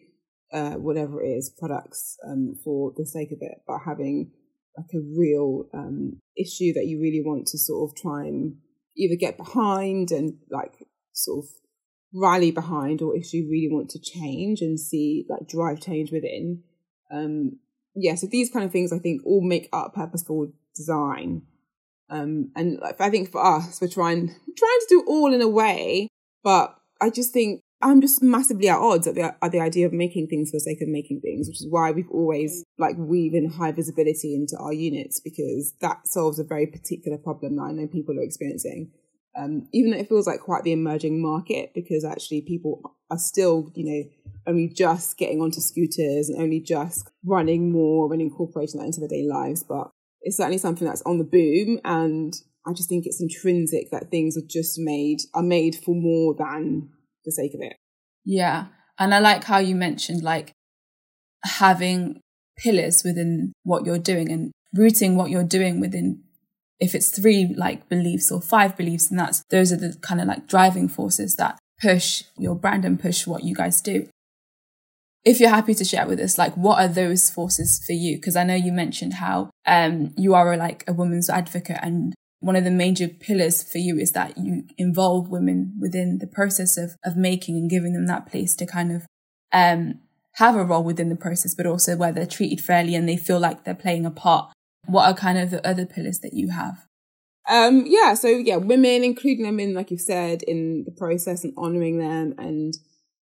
uh, 0.52 0.72
whatever 0.72 1.22
it 1.22 1.28
is 1.28 1.50
products 1.50 2.16
um, 2.26 2.56
for 2.62 2.92
the 2.96 3.06
sake 3.06 3.32
of 3.32 3.38
it, 3.40 3.58
but 3.66 3.78
having 3.84 4.32
like 4.76 4.90
a 4.94 5.18
real 5.18 5.64
um, 5.72 6.20
issue 6.36 6.72
that 6.74 6.86
you 6.86 7.00
really 7.00 7.22
want 7.24 7.46
to 7.48 7.58
sort 7.58 7.90
of 7.90 7.96
try 7.96 8.24
and 8.24 8.56
either 8.96 9.16
get 9.16 9.36
behind 9.36 10.10
and 10.10 10.34
like 10.50 10.74
sort 11.12 11.44
of 11.44 11.50
rally 12.14 12.50
behind 12.50 13.02
or 13.02 13.16
if 13.16 13.32
you 13.32 13.48
really 13.50 13.68
want 13.70 13.90
to 13.90 13.98
change 13.98 14.60
and 14.60 14.78
see 14.78 15.24
like 15.28 15.48
drive 15.48 15.80
change 15.80 16.12
within. 16.12 16.62
Um, 17.10 17.58
yeah, 17.96 18.14
so 18.14 18.26
these 18.26 18.50
kind 18.50 18.64
of 18.64 18.70
things 18.70 18.92
I 18.92 18.98
think 18.98 19.22
all 19.24 19.40
make 19.40 19.68
up 19.72 19.94
purposeful 19.94 20.52
design. 20.74 21.42
Um, 22.08 22.52
and 22.54 22.78
I 23.00 23.10
think 23.10 23.32
for 23.32 23.44
us, 23.44 23.80
we're 23.80 23.88
trying 23.88 24.28
trying 24.28 24.78
to 24.80 24.86
do 24.88 25.04
all 25.08 25.34
in 25.34 25.40
a 25.40 25.48
way, 25.48 26.08
but 26.44 26.76
I 27.00 27.10
just 27.10 27.32
think 27.32 27.60
I'm 27.82 28.00
just 28.00 28.22
massively 28.22 28.68
at 28.68 28.78
odds 28.78 29.06
at 29.06 29.16
the 29.16 29.34
at 29.42 29.50
the 29.50 29.60
idea 29.60 29.86
of 29.86 29.92
making 29.92 30.28
things 30.28 30.50
for 30.50 30.56
the 30.56 30.60
sake 30.60 30.80
of 30.82 30.88
making 30.88 31.20
things, 31.20 31.48
which 31.48 31.60
is 31.60 31.66
why 31.68 31.90
we've 31.90 32.10
always 32.10 32.64
like 32.78 32.96
weaving 32.98 33.50
high 33.50 33.72
visibility 33.72 34.34
into 34.34 34.56
our 34.58 34.72
units 34.72 35.18
because 35.18 35.72
that 35.80 36.06
solves 36.06 36.38
a 36.38 36.44
very 36.44 36.66
particular 36.66 37.18
problem 37.18 37.56
that 37.56 37.62
I 37.62 37.72
know 37.72 37.86
people 37.86 38.18
are 38.18 38.22
experiencing 38.22 38.92
um, 39.36 39.68
even 39.72 39.90
though 39.90 39.98
it 39.98 40.08
feels 40.08 40.26
like 40.26 40.40
quite 40.40 40.64
the 40.64 40.72
emerging 40.72 41.20
market 41.20 41.72
because 41.74 42.04
actually 42.04 42.40
people 42.40 42.96
are 43.10 43.18
still, 43.18 43.70
you 43.74 43.84
know, 43.84 44.10
only 44.46 44.68
just 44.68 45.18
getting 45.18 45.40
onto 45.40 45.60
scooters 45.60 46.28
and 46.28 46.40
only 46.40 46.60
just 46.60 47.10
running 47.24 47.70
more 47.70 48.12
and 48.12 48.22
incorporating 48.22 48.80
that 48.80 48.86
into 48.86 49.00
their 49.00 49.08
daily 49.08 49.28
lives. 49.28 49.62
But 49.62 49.90
it's 50.22 50.36
certainly 50.36 50.58
something 50.58 50.86
that's 50.86 51.02
on 51.02 51.18
the 51.18 51.24
boom. 51.24 51.80
And 51.84 52.34
I 52.66 52.72
just 52.72 52.88
think 52.88 53.06
it's 53.06 53.20
intrinsic 53.20 53.90
that 53.90 54.10
things 54.10 54.36
are 54.36 54.46
just 54.48 54.78
made, 54.78 55.18
are 55.34 55.42
made 55.42 55.76
for 55.76 55.94
more 55.94 56.34
than 56.34 56.90
the 57.24 57.32
sake 57.32 57.54
of 57.54 57.60
it. 57.60 57.76
Yeah. 58.24 58.66
And 58.98 59.14
I 59.14 59.18
like 59.18 59.44
how 59.44 59.58
you 59.58 59.74
mentioned 59.74 60.22
like 60.22 60.52
having 61.44 62.20
pillars 62.58 63.04
within 63.04 63.52
what 63.64 63.84
you're 63.84 63.98
doing 63.98 64.32
and 64.32 64.52
rooting 64.74 65.16
what 65.16 65.30
you're 65.30 65.44
doing 65.44 65.80
within 65.80 66.22
if 66.78 66.94
it's 66.94 67.08
three 67.08 67.54
like 67.56 67.88
beliefs 67.88 68.30
or 68.30 68.40
five 68.40 68.76
beliefs, 68.76 69.10
and 69.10 69.18
that's 69.18 69.42
those 69.50 69.72
are 69.72 69.76
the 69.76 69.96
kind 70.00 70.20
of 70.20 70.26
like 70.26 70.46
driving 70.46 70.88
forces 70.88 71.36
that 71.36 71.58
push 71.80 72.24
your 72.36 72.54
brand 72.54 72.84
and 72.84 73.00
push 73.00 73.26
what 73.26 73.44
you 73.44 73.54
guys 73.54 73.80
do. 73.80 74.08
If 75.24 75.40
you're 75.40 75.50
happy 75.50 75.74
to 75.74 75.84
share 75.84 76.06
with 76.06 76.20
us, 76.20 76.38
like 76.38 76.54
what 76.54 76.78
are 76.78 76.88
those 76.88 77.30
forces 77.30 77.82
for 77.84 77.92
you? 77.92 78.16
Because 78.16 78.36
I 78.36 78.44
know 78.44 78.54
you 78.54 78.72
mentioned 78.72 79.14
how 79.14 79.50
um 79.66 80.12
you 80.16 80.34
are 80.34 80.52
a, 80.52 80.56
like 80.56 80.84
a 80.86 80.92
woman's 80.92 81.30
advocate, 81.30 81.78
and 81.82 82.14
one 82.40 82.56
of 82.56 82.64
the 82.64 82.70
major 82.70 83.08
pillars 83.08 83.62
for 83.62 83.78
you 83.78 83.98
is 83.98 84.12
that 84.12 84.36
you 84.38 84.64
involve 84.76 85.30
women 85.30 85.74
within 85.80 86.18
the 86.18 86.26
process 86.26 86.76
of 86.76 86.96
of 87.04 87.16
making 87.16 87.56
and 87.56 87.70
giving 87.70 87.94
them 87.94 88.06
that 88.06 88.26
place 88.26 88.54
to 88.56 88.66
kind 88.66 88.92
of 88.92 89.06
um 89.52 90.00
have 90.34 90.54
a 90.54 90.64
role 90.64 90.84
within 90.84 91.08
the 91.08 91.16
process, 91.16 91.54
but 91.54 91.64
also 91.64 91.96
where 91.96 92.12
they're 92.12 92.26
treated 92.26 92.60
fairly 92.60 92.94
and 92.94 93.08
they 93.08 93.16
feel 93.16 93.40
like 93.40 93.64
they're 93.64 93.74
playing 93.74 94.04
a 94.04 94.10
part 94.10 94.52
what 94.86 95.06
are 95.06 95.14
kind 95.14 95.38
of 95.38 95.50
the 95.50 95.66
other 95.66 95.86
pillars 95.86 96.20
that 96.20 96.34
you 96.34 96.50
have? 96.50 96.86
Um, 97.48 97.84
yeah, 97.86 98.14
so 98.14 98.28
yeah, 98.28 98.56
women, 98.56 99.04
including 99.04 99.44
them 99.44 99.60
in, 99.60 99.74
like 99.74 99.90
you've 99.90 100.00
said, 100.00 100.42
in 100.42 100.84
the 100.84 100.92
process 100.92 101.44
and 101.44 101.54
honouring 101.56 101.98
them 101.98 102.34
and 102.38 102.74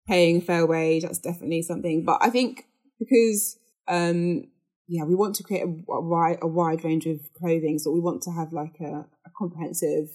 paying 0.06 0.38
a 0.38 0.40
fair 0.40 0.66
wage, 0.66 1.02
that's 1.02 1.18
definitely 1.18 1.62
something. 1.62 2.04
But 2.04 2.18
I 2.22 2.30
think 2.30 2.64
because, 2.98 3.58
um, 3.86 4.44
yeah, 4.88 5.04
we 5.04 5.14
want 5.14 5.34
to 5.36 5.42
create 5.42 5.64
a, 5.64 5.92
a 5.92 6.00
wide, 6.00 6.38
a 6.40 6.46
wide 6.46 6.84
range 6.84 7.06
of 7.06 7.20
clothing, 7.38 7.78
so 7.78 7.90
we 7.90 8.00
want 8.00 8.22
to 8.22 8.30
have 8.30 8.52
like 8.52 8.76
a, 8.80 9.04
a 9.26 9.30
comprehensive. 9.36 10.08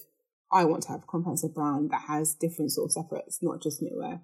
I 0.52 0.66
want 0.66 0.84
to 0.84 0.90
have 0.90 1.04
a 1.04 1.08
comprehensive 1.08 1.54
brand 1.54 1.92
that 1.92 2.02
has 2.08 2.34
different 2.34 2.72
sort 2.72 2.88
of 2.88 2.94
separates, 2.94 3.40
not 3.44 3.62
just 3.62 3.82
knitwear. 3.82 4.22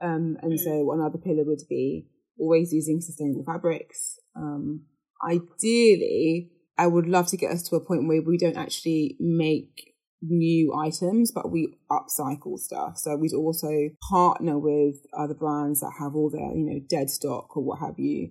Um, 0.00 0.38
and 0.42 0.58
so 0.58 0.92
another 0.92 1.18
pillar 1.18 1.44
would 1.44 1.62
be 1.68 2.06
always 2.38 2.72
using 2.72 3.00
sustainable 3.00 3.44
fabrics. 3.44 4.18
Um, 4.34 4.84
ideally, 5.26 6.50
I 6.78 6.86
would 6.86 7.06
love 7.06 7.26
to 7.28 7.36
get 7.36 7.52
us 7.52 7.62
to 7.64 7.76
a 7.76 7.84
point 7.84 8.06
where 8.06 8.22
we 8.22 8.36
don't 8.36 8.56
actually 8.56 9.16
make 9.18 9.94
new 10.22 10.74
items, 10.74 11.32
but 11.32 11.50
we 11.50 11.74
upcycle 11.90 12.58
stuff. 12.58 12.98
So 12.98 13.16
we'd 13.16 13.32
also 13.32 13.90
partner 14.10 14.58
with 14.58 14.96
other 15.16 15.34
brands 15.34 15.80
that 15.80 15.92
have 15.98 16.14
all 16.14 16.30
their, 16.30 16.54
you 16.54 16.66
know, 16.66 16.80
dead 16.88 17.10
stock 17.10 17.56
or 17.56 17.62
what 17.62 17.80
have 17.80 17.98
you, 17.98 18.30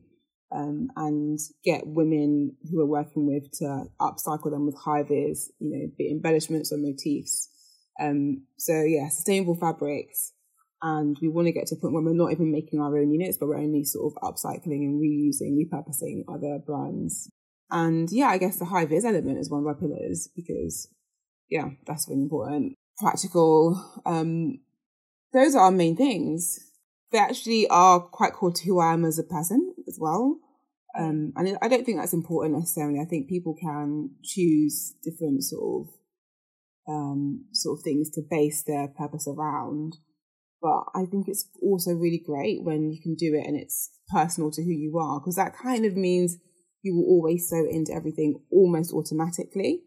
um, 0.52 0.90
and 0.96 1.40
get 1.64 1.88
women 1.88 2.56
who 2.70 2.82
are 2.82 2.88
working 2.88 3.28
with 3.28 3.52
to 3.60 3.86
upcycle 4.00 4.52
them 4.52 4.66
with 4.66 4.76
high 4.76 5.04
vis, 5.04 5.52
you 5.60 5.70
know, 5.72 5.92
be 5.98 6.12
embellishments 6.12 6.72
or 6.72 6.78
motifs. 6.78 7.50
Um, 8.00 8.46
so 8.58 8.84
yeah, 8.84 9.10
sustainable 9.10 9.56
fabrics. 9.56 10.34
And 10.82 11.18
we 11.20 11.30
want 11.30 11.48
to 11.48 11.54
get 11.54 11.66
to 11.68 11.76
a 11.76 11.80
point 11.80 11.94
where 11.94 12.04
we're 12.04 12.14
not 12.14 12.32
even 12.32 12.52
making 12.52 12.80
our 12.80 12.96
own 12.96 13.12
units, 13.12 13.38
but 13.40 13.48
we're 13.48 13.58
only 13.58 13.84
sort 13.86 14.14
of 14.14 14.22
upcycling 14.22 14.84
and 14.84 15.02
reusing, 15.02 15.58
repurposing 15.58 16.24
other 16.28 16.60
brands 16.64 17.32
and 17.72 18.10
yeah, 18.12 18.28
I 18.28 18.38
guess 18.38 18.58
the 18.58 18.66
high 18.66 18.86
vis 18.86 19.06
element 19.06 19.40
is 19.40 19.50
one 19.50 19.62
of 19.62 19.68
our 19.68 19.76
pillars 19.76 20.30
because 20.36 20.88
yeah, 21.50 21.70
that's 21.86 22.08
really 22.08 22.24
important. 22.24 22.76
Practical, 22.98 24.02
um, 24.06 24.60
those 25.34 25.56
are 25.56 25.66
our 25.66 25.72
main 25.72 25.96
things. 25.96 26.60
They 27.12 27.18
actually 27.20 27.68
are 27.68 28.00
quite 28.00 28.34
core 28.34 28.52
to 28.52 28.66
who 28.66 28.80
I 28.80 28.94
am 28.94 29.06
as 29.06 29.20
a 29.20 29.24
person 29.24 29.74
as 29.88 29.98
well. 30.00 30.40
Um, 30.98 31.34
and 31.36 31.58
I 31.62 31.68
don't 31.68 31.86
think 31.86 32.00
that's 32.00 32.14
important 32.14 32.58
necessarily. 32.58 33.00
I 33.00 33.06
think 33.06 33.28
people 33.28 33.56
can 33.60 34.12
choose 34.24 34.94
different 35.04 35.44
sort 35.44 35.88
of 35.88 35.94
um, 36.88 37.46
sort 37.52 37.80
of 37.80 37.84
things 37.84 38.10
to 38.12 38.22
base 38.30 38.64
their 38.64 38.88
purpose 38.88 39.28
around. 39.28 39.98
But 40.62 40.86
I 40.96 41.06
think 41.06 41.28
it's 41.28 41.48
also 41.62 41.92
really 41.92 42.22
great 42.26 42.64
when 42.64 42.92
you 42.92 43.02
can 43.02 43.16
do 43.16 43.36
it 43.36 43.46
and 43.46 43.60
it's 43.60 43.92
personal 44.12 44.52
to 44.52 44.64
who 44.64 44.72
you 44.72 44.98
are 44.98 45.20
because 45.20 45.36
that 45.36 45.56
kind 45.56 45.86
of 45.86 45.96
means 45.96 46.38
you 46.86 46.96
will 46.96 47.06
always 47.06 47.50
sew 47.50 47.66
into 47.68 47.92
everything 47.92 48.40
almost 48.52 48.94
automatically. 48.94 49.82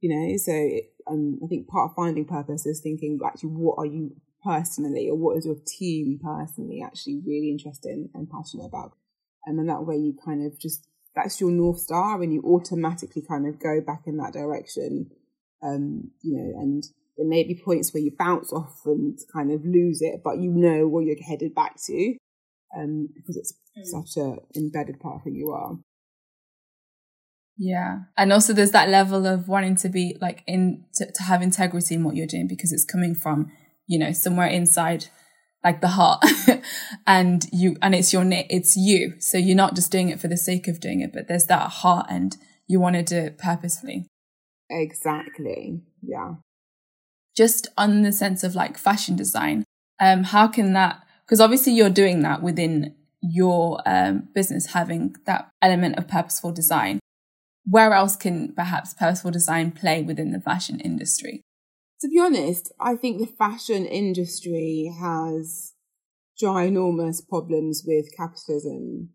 You 0.00 0.10
know, 0.10 0.36
so 0.36 0.52
um, 1.10 1.40
I 1.42 1.46
think 1.48 1.66
part 1.66 1.90
of 1.90 1.96
finding 1.96 2.26
purpose 2.26 2.66
is 2.66 2.80
thinking 2.80 3.18
actually 3.26 3.48
what 3.48 3.76
are 3.78 3.86
you 3.86 4.14
personally, 4.44 5.08
or 5.08 5.16
what 5.16 5.38
is 5.38 5.46
your 5.46 5.56
team 5.66 6.20
personally 6.22 6.82
actually 6.84 7.22
really 7.26 7.50
interested 7.50 7.90
in 7.90 8.10
and 8.14 8.30
passionate 8.30 8.66
about? 8.66 8.92
And 9.46 9.58
then 9.58 9.66
that 9.66 9.86
way 9.86 9.96
you 9.96 10.14
kind 10.22 10.46
of 10.46 10.60
just, 10.60 10.86
that's 11.16 11.40
your 11.40 11.50
North 11.50 11.78
Star 11.78 12.22
and 12.22 12.32
you 12.32 12.42
automatically 12.42 13.22
kind 13.26 13.46
of 13.46 13.58
go 13.58 13.80
back 13.80 14.02
in 14.06 14.18
that 14.18 14.34
direction. 14.34 15.10
Um, 15.62 16.10
you 16.22 16.36
know, 16.36 16.60
and 16.60 16.84
there 17.16 17.26
may 17.26 17.42
be 17.42 17.60
points 17.64 17.92
where 17.92 18.02
you 18.02 18.12
bounce 18.16 18.52
off 18.52 18.82
and 18.84 19.18
kind 19.32 19.50
of 19.50 19.64
lose 19.64 20.02
it, 20.02 20.20
but 20.22 20.38
you 20.38 20.52
know 20.52 20.86
where 20.86 21.02
you're 21.02 21.16
headed 21.20 21.54
back 21.54 21.76
to 21.86 22.14
um, 22.76 23.08
because 23.16 23.36
it's 23.36 23.54
mm. 23.76 23.84
such 23.84 24.22
a 24.22 24.36
embedded 24.56 25.00
part 25.00 25.16
of 25.16 25.22
who 25.22 25.30
you 25.30 25.50
are. 25.50 25.78
Yeah. 27.58 28.02
And 28.16 28.32
also 28.32 28.52
there's 28.52 28.70
that 28.70 28.88
level 28.88 29.26
of 29.26 29.48
wanting 29.48 29.76
to 29.76 29.88
be 29.88 30.16
like 30.20 30.44
in 30.46 30.84
to, 30.94 31.10
to 31.10 31.22
have 31.24 31.42
integrity 31.42 31.96
in 31.96 32.04
what 32.04 32.14
you're 32.14 32.26
doing 32.26 32.46
because 32.46 32.72
it's 32.72 32.84
coming 32.84 33.14
from, 33.14 33.50
you 33.86 33.98
know, 33.98 34.12
somewhere 34.12 34.46
inside 34.46 35.06
like 35.64 35.80
the 35.80 35.88
heart 35.88 36.24
and 37.06 37.46
you 37.52 37.76
and 37.82 37.94
it's 37.96 38.12
your 38.12 38.24
it's 38.28 38.76
you. 38.76 39.14
So 39.18 39.38
you're 39.38 39.56
not 39.56 39.74
just 39.74 39.90
doing 39.90 40.08
it 40.08 40.20
for 40.20 40.28
the 40.28 40.36
sake 40.36 40.68
of 40.68 40.78
doing 40.78 41.00
it, 41.00 41.12
but 41.12 41.26
there's 41.26 41.46
that 41.46 41.68
heart 41.68 42.06
and 42.08 42.36
you 42.68 42.78
want 42.78 42.94
to 42.94 43.02
do 43.02 43.16
it 43.16 43.38
purposefully. 43.38 44.06
Exactly. 44.70 45.82
Yeah. 46.00 46.34
Just 47.36 47.66
on 47.76 48.02
the 48.02 48.12
sense 48.12 48.44
of 48.44 48.54
like 48.54 48.78
fashion 48.78 49.16
design, 49.16 49.64
um, 50.00 50.24
how 50.24 50.46
can 50.46 50.74
that 50.74 51.02
because 51.26 51.40
obviously 51.40 51.72
you're 51.72 51.90
doing 51.90 52.22
that 52.22 52.40
within 52.40 52.94
your 53.20 53.82
um, 53.84 54.28
business 54.32 54.66
having 54.66 55.16
that 55.26 55.50
element 55.60 55.98
of 55.98 56.06
purposeful 56.06 56.52
design 56.52 57.00
where 57.68 57.92
else 57.92 58.16
can 58.16 58.52
perhaps 58.52 58.94
purposeful 58.94 59.30
design 59.30 59.72
play 59.72 60.02
within 60.02 60.32
the 60.32 60.40
fashion 60.40 60.80
industry? 60.80 61.42
To 62.00 62.08
be 62.08 62.18
honest, 62.18 62.72
I 62.80 62.94
think 62.94 63.18
the 63.18 63.26
fashion 63.26 63.84
industry 63.84 64.94
has 65.00 65.74
ginormous 66.40 67.26
problems 67.28 67.82
with 67.86 68.16
capitalism 68.16 69.10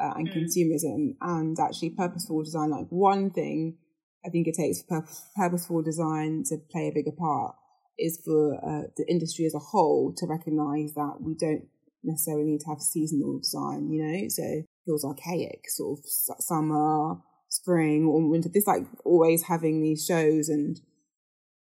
uh, 0.00 0.14
and 0.16 0.28
mm. 0.28 0.34
consumerism, 0.34 1.16
and 1.20 1.58
actually 1.58 1.90
purposeful 1.90 2.42
design. 2.42 2.70
Like 2.70 2.86
one 2.88 3.30
thing 3.30 3.76
I 4.24 4.28
think 4.28 4.46
it 4.46 4.54
takes 4.54 4.82
for 4.82 5.04
purposeful 5.36 5.82
design 5.82 6.44
to 6.46 6.58
play 6.70 6.88
a 6.88 6.92
bigger 6.92 7.12
part 7.12 7.56
is 7.98 8.20
for 8.24 8.54
uh, 8.54 8.88
the 8.96 9.04
industry 9.08 9.44
as 9.44 9.54
a 9.54 9.58
whole 9.58 10.14
to 10.16 10.26
recognize 10.26 10.94
that 10.94 11.16
we 11.20 11.34
don't 11.34 11.66
necessarily 12.02 12.44
need 12.44 12.60
to 12.60 12.68
have 12.68 12.80
seasonal 12.80 13.40
design. 13.40 13.90
You 13.90 14.04
know, 14.04 14.28
so 14.28 14.42
it 14.42 14.66
feels 14.86 15.04
archaic, 15.04 15.64
sort 15.68 15.98
of 15.98 16.04
summer 16.42 17.16
spring 17.50 18.06
or 18.06 18.26
winter. 18.26 18.48
This 18.48 18.66
like 18.66 18.86
always 19.04 19.42
having 19.42 19.82
these 19.82 20.04
shows 20.04 20.48
and 20.48 20.80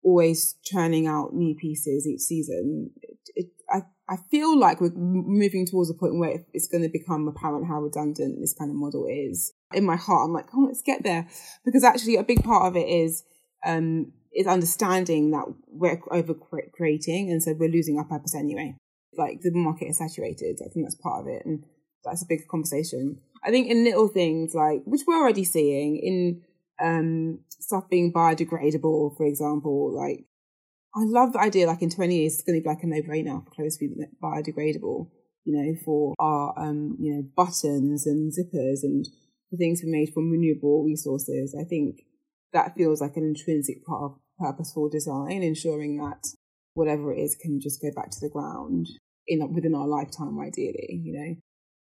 always 0.02 0.56
churning 0.64 1.06
out 1.06 1.32
new 1.32 1.54
pieces 1.54 2.06
each 2.06 2.20
season. 2.20 2.90
It, 3.02 3.18
it, 3.36 3.46
I 3.70 3.82
I 4.08 4.16
feel 4.30 4.58
like 4.58 4.80
we're 4.80 4.90
moving 4.94 5.66
towards 5.66 5.90
a 5.90 5.94
point 5.94 6.18
where 6.18 6.44
it's 6.52 6.68
going 6.68 6.82
to 6.82 6.90
become 6.90 7.28
apparent 7.28 7.68
how 7.68 7.80
redundant 7.80 8.40
this 8.40 8.54
kind 8.58 8.70
of 8.70 8.76
model 8.76 9.06
is. 9.08 9.52
In 9.72 9.86
my 9.86 9.96
heart, 9.96 10.26
I'm 10.26 10.34
like, 10.34 10.48
oh, 10.54 10.64
let's 10.66 10.82
get 10.82 11.04
there 11.04 11.26
because 11.64 11.84
actually 11.84 12.16
a 12.16 12.24
big 12.24 12.42
part 12.42 12.66
of 12.66 12.76
it 12.76 12.88
is 12.88 13.22
um 13.64 14.12
is 14.34 14.46
understanding 14.46 15.30
that 15.30 15.44
we're 15.68 16.00
over 16.10 16.34
creating 16.34 17.30
and 17.30 17.42
so 17.42 17.54
we're 17.56 17.70
losing 17.70 17.98
our 17.98 18.04
purpose 18.04 18.34
anyway. 18.34 18.76
Like 19.16 19.42
the 19.42 19.52
market 19.52 19.86
is 19.86 19.98
saturated. 19.98 20.58
I 20.60 20.68
think 20.70 20.86
that's 20.86 20.96
part 20.96 21.20
of 21.20 21.28
it, 21.28 21.46
and 21.46 21.64
that's 22.04 22.22
a 22.22 22.26
big 22.28 22.46
conversation. 22.48 23.20
I 23.42 23.50
think 23.50 23.68
in 23.68 23.84
little 23.84 24.08
things 24.08 24.54
like, 24.54 24.82
which 24.84 25.02
we're 25.06 25.20
already 25.20 25.44
seeing 25.44 25.96
in 25.96 26.42
um, 26.82 27.40
stuff 27.48 27.88
being 27.90 28.12
biodegradable, 28.12 29.16
for 29.16 29.26
example, 29.26 29.94
like 29.94 30.24
I 30.96 31.04
love 31.04 31.32
the 31.32 31.40
idea 31.40 31.66
like 31.66 31.82
in 31.82 31.90
20 31.90 32.16
years, 32.16 32.34
it's 32.34 32.42
going 32.42 32.58
to 32.58 32.62
be 32.62 32.68
like 32.68 32.82
a 32.82 32.86
no-brainer 32.86 33.44
for 33.44 33.50
clothes 33.50 33.76
to 33.78 33.88
be 33.88 34.04
biodegradable, 34.22 35.08
you 35.44 35.52
know, 35.52 35.74
for 35.84 36.14
our, 36.18 36.54
um, 36.56 36.96
you 37.00 37.12
know, 37.12 37.22
buttons 37.36 38.06
and 38.06 38.32
zippers 38.32 38.82
and 38.82 39.06
the 39.50 39.56
things 39.56 39.82
we 39.82 39.90
made 39.90 40.12
from 40.14 40.30
renewable 40.30 40.84
resources. 40.84 41.56
I 41.58 41.64
think 41.64 42.02
that 42.52 42.74
feels 42.76 43.00
like 43.00 43.16
an 43.16 43.24
intrinsic 43.24 43.84
part 43.84 44.02
of 44.02 44.18
purposeful 44.38 44.88
design, 44.88 45.42
ensuring 45.42 45.96
that 45.98 46.28
whatever 46.74 47.12
it 47.12 47.18
is 47.18 47.36
can 47.40 47.60
just 47.60 47.82
go 47.82 47.90
back 47.94 48.10
to 48.10 48.20
the 48.20 48.28
ground 48.28 48.88
in 49.26 49.52
within 49.52 49.74
our 49.74 49.86
lifetime, 49.86 50.38
ideally, 50.40 51.00
you 51.02 51.12
know. 51.12 51.36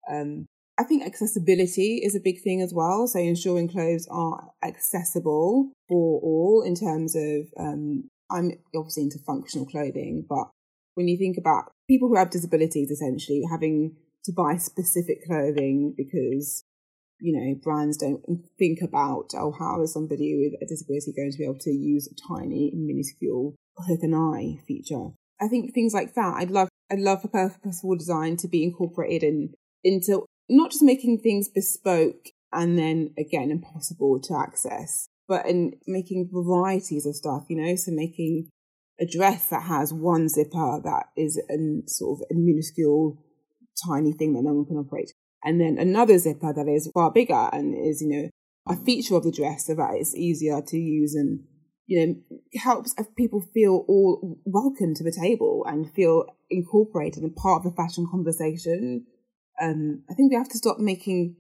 Um, 0.10 0.46
I 0.78 0.84
think 0.84 1.06
accessibility 1.06 2.02
is 2.04 2.16
a 2.16 2.20
big 2.20 2.42
thing 2.42 2.62
as 2.62 2.74
well. 2.74 3.08
So 3.08 3.20
ensuring 3.20 3.70
clothes 3.70 4.08
are 4.12 4.50
accessible 4.64 5.72
for 5.88 6.20
all 6.22 6.64
in 6.66 6.76
terms 6.76 7.16
of, 7.16 7.48
um, 7.58 8.10
I'm 8.30 8.52
obviously 8.76 9.04
into 9.04 9.20
functional 9.20 9.66
clothing, 9.66 10.26
but 10.28 10.50
when 10.96 11.08
you 11.08 11.18
think 11.18 11.38
about 11.38 11.72
people 11.88 12.10
who 12.10 12.18
have 12.18 12.30
disabilities 12.30 12.92
essentially 12.92 13.44
having 13.50 13.96
to 14.26 14.34
buy 14.34 14.58
specific 14.58 15.26
clothing 15.26 15.94
because, 15.96 16.64
you 17.22 17.38
know, 17.38 17.56
brands 17.64 17.98
don't 17.98 18.22
think 18.58 18.80
about, 18.82 19.30
oh, 19.36 19.54
how 19.58 19.82
is 19.82 19.94
somebody 19.94 20.36
with 20.36 20.62
a 20.62 20.66
disability 20.66 21.14
going 21.16 21.32
to 21.32 21.38
be 21.38 21.46
able 21.46 21.60
to 21.60 21.72
use 21.72 22.08
a 22.08 22.34
tiny, 22.34 22.72
minuscule 22.76 23.56
hook 23.78 24.00
and 24.02 24.16
eye 24.16 24.62
feature? 24.68 25.10
I 25.40 25.48
think 25.48 25.74
things 25.74 25.94
like 25.94 26.16
that, 26.16 26.36
I'd 26.38 26.52
love, 26.52 26.70
I'd 26.92 27.00
love 27.00 27.22
for 27.22 27.28
purposeful 27.28 27.96
design 27.96 28.36
to 28.38 28.48
be 28.48 28.64
incorporated 28.64 29.24
in 29.24 29.54
into 29.86 30.26
not 30.50 30.72
just 30.72 30.84
making 30.84 31.20
things 31.20 31.48
bespoke 31.48 32.30
and 32.52 32.78
then 32.78 33.14
again 33.18 33.52
impossible 33.52 34.20
to 34.20 34.36
access, 34.36 35.08
but 35.28 35.46
in 35.46 35.74
making 35.88 36.30
varieties 36.34 37.06
of 37.06 37.16
stuff, 37.16 37.46
you 37.48 37.56
know, 37.56 37.76
so 37.76 37.92
making 37.92 38.50
a 39.00 39.06
dress 39.06 39.50
that 39.50 39.64
has 39.64 39.94
one 39.94 40.28
zipper 40.28 40.82
that 40.84 41.06
is 41.16 41.38
a 41.50 41.88
sort 41.88 42.20
of 42.20 42.26
a 42.32 42.34
minuscule, 42.34 43.24
tiny 43.86 44.12
thing 44.12 44.34
that 44.34 44.42
no 44.42 44.54
one 44.54 44.66
can 44.66 44.78
operate. 44.78 45.12
And 45.44 45.62
then 45.62 45.78
another 45.78 46.18
zipper 46.18 46.54
that 46.54 46.68
is 46.68 46.90
far 46.94 47.12
bigger 47.12 47.50
and 47.54 47.76
is, 47.76 48.02
you 48.02 48.10
know, 48.10 48.30
a 48.68 48.76
feature 48.76 49.16
of 49.16 49.24
the 49.24 49.32
dress 49.32 49.68
so 49.68 49.76
that 49.76 49.96
it's 49.96 50.16
easier 50.16 50.62
to 50.62 50.78
use 50.78 51.14
and, 51.14 51.42
you 51.86 52.08
know, 52.08 52.16
helps 52.60 52.96
people 53.16 53.46
feel 53.54 53.86
all 53.88 54.40
welcome 54.46 54.96
to 54.96 55.04
the 55.04 55.12
table 55.12 55.64
and 55.68 55.94
feel 55.94 56.26
incorporated 56.50 57.22
and 57.22 57.36
part 57.36 57.64
of 57.64 57.72
the 57.72 57.76
fashion 57.76 58.08
conversation 58.10 59.06
um, 59.62 60.04
I 60.10 60.14
think 60.14 60.32
we 60.32 60.38
have 60.38 60.50
to 60.50 60.58
stop 60.58 60.80
making 60.80 61.36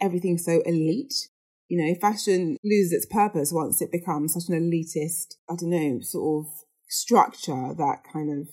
everything 0.00 0.38
so 0.38 0.62
elite. 0.66 1.28
You 1.68 1.86
know, 1.86 1.94
fashion 2.00 2.56
loses 2.64 2.92
its 2.92 3.06
purpose 3.06 3.52
once 3.52 3.80
it 3.80 3.92
becomes 3.92 4.34
such 4.34 4.48
an 4.48 4.60
elitist, 4.60 5.36
I 5.48 5.54
don't 5.56 5.70
know, 5.70 6.00
sort 6.00 6.44
of 6.44 6.52
structure 6.88 7.74
that 7.78 8.02
kind 8.12 8.30
of 8.30 8.48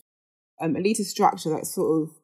um, 0.62 0.76
elitist 0.76 1.08
structure 1.08 1.50
that 1.50 1.65
sort 1.65 2.02
of 2.02 2.15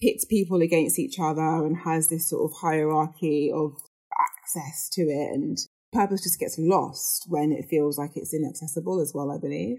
pits 0.00 0.24
people 0.24 0.60
against 0.60 0.98
each 0.98 1.18
other 1.18 1.64
and 1.64 1.78
has 1.78 2.08
this 2.08 2.28
sort 2.28 2.50
of 2.50 2.58
hierarchy 2.58 3.50
of 3.52 3.72
access 4.20 4.88
to 4.92 5.02
it 5.02 5.32
and 5.32 5.58
purpose 5.92 6.22
just 6.22 6.40
gets 6.40 6.58
lost 6.58 7.24
when 7.28 7.52
it 7.52 7.66
feels 7.68 7.96
like 7.98 8.10
it's 8.16 8.34
inaccessible 8.34 9.00
as 9.00 9.12
well, 9.14 9.30
I 9.30 9.38
believe. 9.38 9.78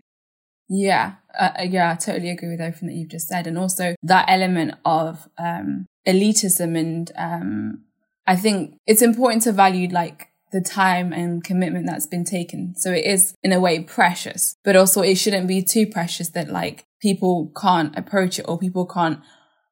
Yeah, 0.67 1.15
uh, 1.37 1.51
uh, 1.59 1.63
yeah, 1.63 1.91
I 1.91 1.95
totally 1.95 2.29
agree 2.29 2.49
with 2.49 2.61
everything 2.61 2.89
that 2.89 2.95
you've 2.95 3.09
just 3.09 3.27
said. 3.27 3.47
And 3.47 3.57
also 3.57 3.95
that 4.03 4.25
element 4.27 4.75
of 4.83 5.27
um, 5.37 5.85
elitism. 6.07 6.77
And 6.77 7.11
um, 7.15 7.83
I 8.25 8.35
think 8.35 8.77
it's 8.87 9.01
important 9.01 9.43
to 9.43 9.51
value 9.51 9.89
like 9.89 10.29
the 10.51 10.61
time 10.61 11.11
and 11.13 11.43
commitment 11.43 11.85
that's 11.85 12.07
been 12.07 12.23
taken. 12.23 12.75
So 12.77 12.91
it 12.91 13.05
is 13.05 13.35
in 13.43 13.51
a 13.51 13.59
way 13.59 13.81
precious, 13.81 14.55
but 14.63 14.75
also 14.75 15.01
it 15.01 15.15
shouldn't 15.15 15.47
be 15.47 15.61
too 15.61 15.85
precious 15.85 16.29
that 16.29 16.49
like 16.49 16.85
people 17.01 17.51
can't 17.59 17.95
approach 17.97 18.39
it 18.39 18.45
or 18.47 18.57
people 18.57 18.85
can't 18.85 19.19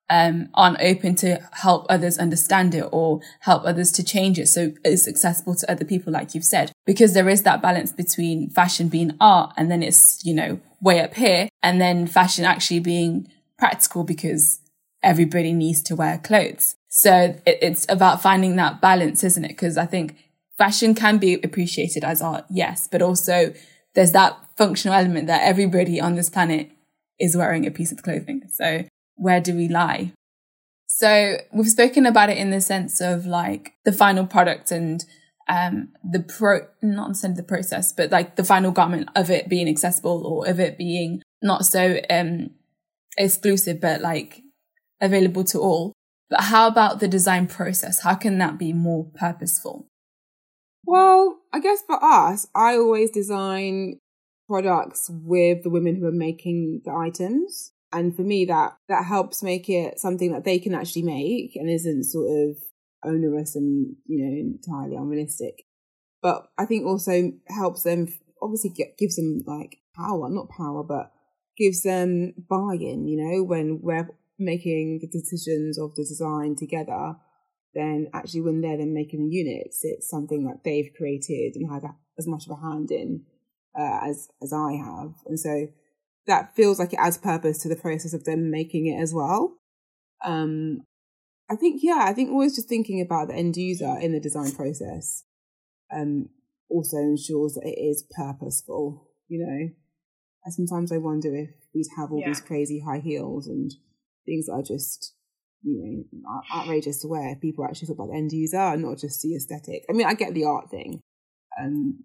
um, 0.09 0.49
aren't 0.53 0.81
open 0.81 1.15
to 1.15 1.39
help 1.53 1.85
others 1.89 2.17
understand 2.17 2.75
it 2.75 2.85
or 2.91 3.21
help 3.41 3.63
others 3.65 3.91
to 3.93 4.03
change 4.03 4.37
it 4.37 4.47
so 4.47 4.73
it's 4.83 5.07
accessible 5.07 5.55
to 5.55 5.71
other 5.71 5.85
people, 5.85 6.11
like 6.11 6.35
you've 6.35 6.43
said. 6.43 6.71
Because 6.85 7.13
there 7.13 7.29
is 7.29 7.43
that 7.43 7.61
balance 7.61 7.91
between 7.91 8.49
fashion 8.49 8.89
being 8.89 9.15
art 9.19 9.53
and 9.57 9.71
then 9.71 9.81
it's, 9.81 10.23
you 10.25 10.33
know, 10.33 10.59
way 10.81 10.99
up 10.99 11.13
here, 11.13 11.47
and 11.61 11.79
then 11.79 12.05
fashion 12.05 12.43
actually 12.43 12.79
being 12.79 13.27
practical 13.57 14.03
because 14.03 14.59
everybody 15.01 15.53
needs 15.53 15.81
to 15.83 15.95
wear 15.95 16.17
clothes. 16.17 16.75
So 16.89 17.39
it, 17.45 17.57
it's 17.61 17.85
about 17.89 18.21
finding 18.21 18.55
that 18.57 18.81
balance, 18.81 19.23
isn't 19.23 19.45
it? 19.45 19.49
Because 19.49 19.77
I 19.77 19.85
think 19.85 20.17
fashion 20.57 20.93
can 20.93 21.17
be 21.17 21.35
appreciated 21.35 22.03
as 22.03 22.21
art, 22.21 22.45
yes, 22.49 22.87
but 22.91 23.01
also 23.01 23.53
there's 23.95 24.11
that 24.11 24.37
functional 24.57 24.95
element 24.95 25.27
that 25.27 25.43
everybody 25.43 25.99
on 25.99 26.15
this 26.15 26.29
planet 26.29 26.71
is 27.19 27.37
wearing 27.37 27.65
a 27.65 27.71
piece 27.71 27.91
of 27.91 28.03
clothing. 28.03 28.43
So 28.51 28.85
where 29.15 29.41
do 29.41 29.55
we 29.55 29.67
lie? 29.67 30.13
So 30.87 31.37
we've 31.53 31.69
spoken 31.69 32.05
about 32.05 32.29
it 32.29 32.37
in 32.37 32.51
the 32.51 32.61
sense 32.61 33.01
of 33.01 33.25
like 33.25 33.73
the 33.83 33.91
final 33.91 34.25
product 34.25 34.71
and 34.71 35.03
um 35.49 35.89
the 36.09 36.21
pro 36.21 36.61
not 36.81 37.09
necessarily 37.09 37.37
the 37.37 37.43
process, 37.43 37.91
but 37.91 38.11
like 38.11 38.35
the 38.35 38.43
final 38.43 38.71
garment 38.71 39.09
of 39.15 39.29
it 39.29 39.49
being 39.49 39.67
accessible 39.67 40.25
or 40.25 40.47
of 40.47 40.59
it 40.59 40.77
being 40.77 41.21
not 41.41 41.65
so 41.65 41.99
um 42.09 42.51
exclusive 43.17 43.81
but 43.81 44.01
like 44.01 44.41
available 45.01 45.43
to 45.45 45.59
all. 45.59 45.93
But 46.29 46.41
how 46.41 46.67
about 46.67 46.99
the 46.99 47.07
design 47.07 47.47
process? 47.47 48.01
How 48.01 48.15
can 48.15 48.37
that 48.37 48.57
be 48.57 48.73
more 48.73 49.05
purposeful? 49.15 49.87
Well, 50.85 51.39
I 51.53 51.59
guess 51.59 51.81
for 51.85 52.03
us, 52.03 52.47
I 52.55 52.75
always 52.75 53.11
design 53.11 53.99
products 54.47 55.09
with 55.11 55.63
the 55.63 55.69
women 55.69 55.95
who 55.95 56.05
are 56.07 56.11
making 56.11 56.81
the 56.85 56.91
items. 56.91 57.71
And 57.93 58.15
for 58.15 58.23
me, 58.23 58.45
that, 58.45 58.75
that 58.89 59.05
helps 59.05 59.43
make 59.43 59.69
it 59.69 59.99
something 59.99 60.31
that 60.33 60.43
they 60.43 60.59
can 60.59 60.73
actually 60.73 61.03
make 61.03 61.55
and 61.55 61.69
isn't 61.69 62.05
sort 62.05 62.27
of 62.27 62.57
onerous 63.05 63.55
and, 63.55 63.95
you 64.05 64.25
know, 64.25 64.35
entirely 64.35 64.95
unrealistic. 64.95 65.63
But 66.21 66.47
I 66.57 66.65
think 66.65 66.85
also 66.85 67.31
helps 67.47 67.83
them, 67.83 68.07
obviously 68.41 68.71
get, 68.71 68.97
gives 68.97 69.15
them 69.15 69.41
like 69.45 69.77
power, 69.95 70.29
not 70.29 70.49
power, 70.49 70.83
but 70.83 71.11
gives 71.57 71.83
them 71.83 72.33
buy-in, 72.49 73.07
you 73.07 73.17
know, 73.17 73.43
when 73.43 73.79
we're 73.83 74.09
making 74.39 74.99
the 74.99 75.07
decisions 75.07 75.77
of 75.77 75.93
the 75.95 76.03
design 76.03 76.55
together, 76.57 77.15
then 77.75 78.07
actually 78.13 78.41
when 78.41 78.61
they're 78.61 78.77
then 78.77 78.93
making 78.93 79.23
the 79.23 79.35
units, 79.35 79.81
it's 79.83 80.09
something 80.09 80.45
that 80.45 80.63
they've 80.63 80.91
created 80.97 81.55
and 81.55 81.71
had 81.71 81.83
as 82.17 82.27
much 82.27 82.45
of 82.47 82.57
a 82.57 82.61
hand 82.61 82.91
in 82.91 83.23
uh, 83.77 83.99
as 84.03 84.29
as 84.41 84.53
I 84.53 84.73
have, 84.73 85.13
and 85.25 85.39
so 85.39 85.67
that 86.27 86.55
feels 86.55 86.79
like 86.79 86.93
it 86.93 86.99
adds 86.99 87.17
purpose 87.17 87.59
to 87.59 87.69
the 87.69 87.75
process 87.75 88.13
of 88.13 88.23
them 88.23 88.49
making 88.49 88.87
it 88.87 89.01
as 89.01 89.13
well. 89.13 89.57
Um, 90.23 90.83
I 91.49 91.55
think 91.55 91.81
yeah, 91.83 92.05
I 92.05 92.13
think 92.13 92.29
always 92.29 92.55
just 92.55 92.69
thinking 92.69 93.01
about 93.01 93.27
the 93.27 93.35
end 93.35 93.57
user 93.57 93.95
in 93.99 94.13
the 94.13 94.19
design 94.19 94.53
process 94.53 95.23
um, 95.93 96.29
also 96.69 96.97
ensures 96.97 97.55
that 97.55 97.65
it 97.65 97.79
is 97.79 98.05
purposeful. 98.15 99.09
You 99.27 99.45
know, 99.45 99.69
and 100.45 100.53
sometimes 100.53 100.91
I 100.91 100.97
wonder 100.97 101.35
if 101.35 101.49
we'd 101.73 101.87
have 101.97 102.11
all 102.11 102.19
yeah. 102.19 102.27
these 102.27 102.41
crazy 102.41 102.81
high 102.85 102.99
heels 102.99 103.47
and 103.47 103.71
things 104.25 104.45
that 104.45 104.53
are 104.53 104.63
just 104.63 105.13
you 105.63 106.05
know 106.13 106.41
outrageous 106.55 107.01
to 107.01 107.07
wear. 107.07 107.35
People 107.35 107.65
actually 107.65 107.87
thought 107.87 107.95
about 107.95 108.11
the 108.11 108.17
end 108.17 108.31
user 108.31 108.57
and 108.57 108.83
not 108.83 108.97
just 108.97 109.21
the 109.21 109.35
aesthetic. 109.35 109.83
I 109.89 109.93
mean, 109.93 110.07
I 110.07 110.13
get 110.13 110.33
the 110.33 110.45
art 110.45 110.69
thing, 110.69 111.01
um, 111.61 112.03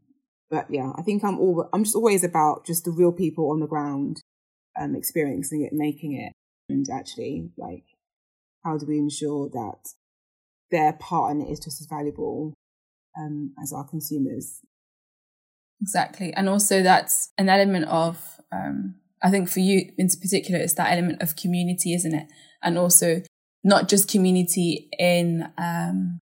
but 0.50 0.66
yeah, 0.70 0.92
I 0.96 1.02
think 1.02 1.24
I'm 1.24 1.38
all 1.38 1.68
I'm 1.72 1.84
just 1.84 1.96
always 1.96 2.24
about 2.24 2.66
just 2.66 2.84
the 2.84 2.90
real 2.90 3.12
people 3.12 3.50
on 3.50 3.61
the 3.61 3.66
ground, 3.66 4.22
um, 4.80 4.94
experiencing 4.94 5.62
it, 5.62 5.72
making 5.72 6.14
it, 6.14 6.32
and 6.68 6.87
actually 6.90 7.50
like 7.56 7.84
how 8.64 8.78
do 8.78 8.87
we 8.87 8.98
ensure 8.98 9.48
that 9.50 9.92
their 10.70 10.92
part 10.94 11.32
in 11.32 11.42
it 11.42 11.50
is 11.50 11.61
just 11.61 11.80
as 11.80 11.87
valuable 11.87 12.54
um, 13.18 13.52
as 13.62 13.72
our 13.72 13.84
consumers. 13.84 14.61
Exactly, 15.80 16.32
and 16.32 16.48
also 16.48 16.82
that's 16.82 17.30
an 17.38 17.48
element 17.48 17.87
of 17.87 18.40
um, 18.52 18.96
I 19.22 19.30
think 19.30 19.48
for 19.48 19.61
you 19.61 19.92
in 19.98 20.08
particular, 20.08 20.61
it's 20.61 20.74
that 20.74 20.92
element 20.92 21.22
of 21.22 21.37
community, 21.37 21.94
isn't 21.94 22.14
it? 22.14 22.28
And 22.62 22.78
also 22.78 23.22
not 23.64 23.88
just 23.88 24.11
community 24.11 24.88
in 24.98 25.48
um, 25.58 26.20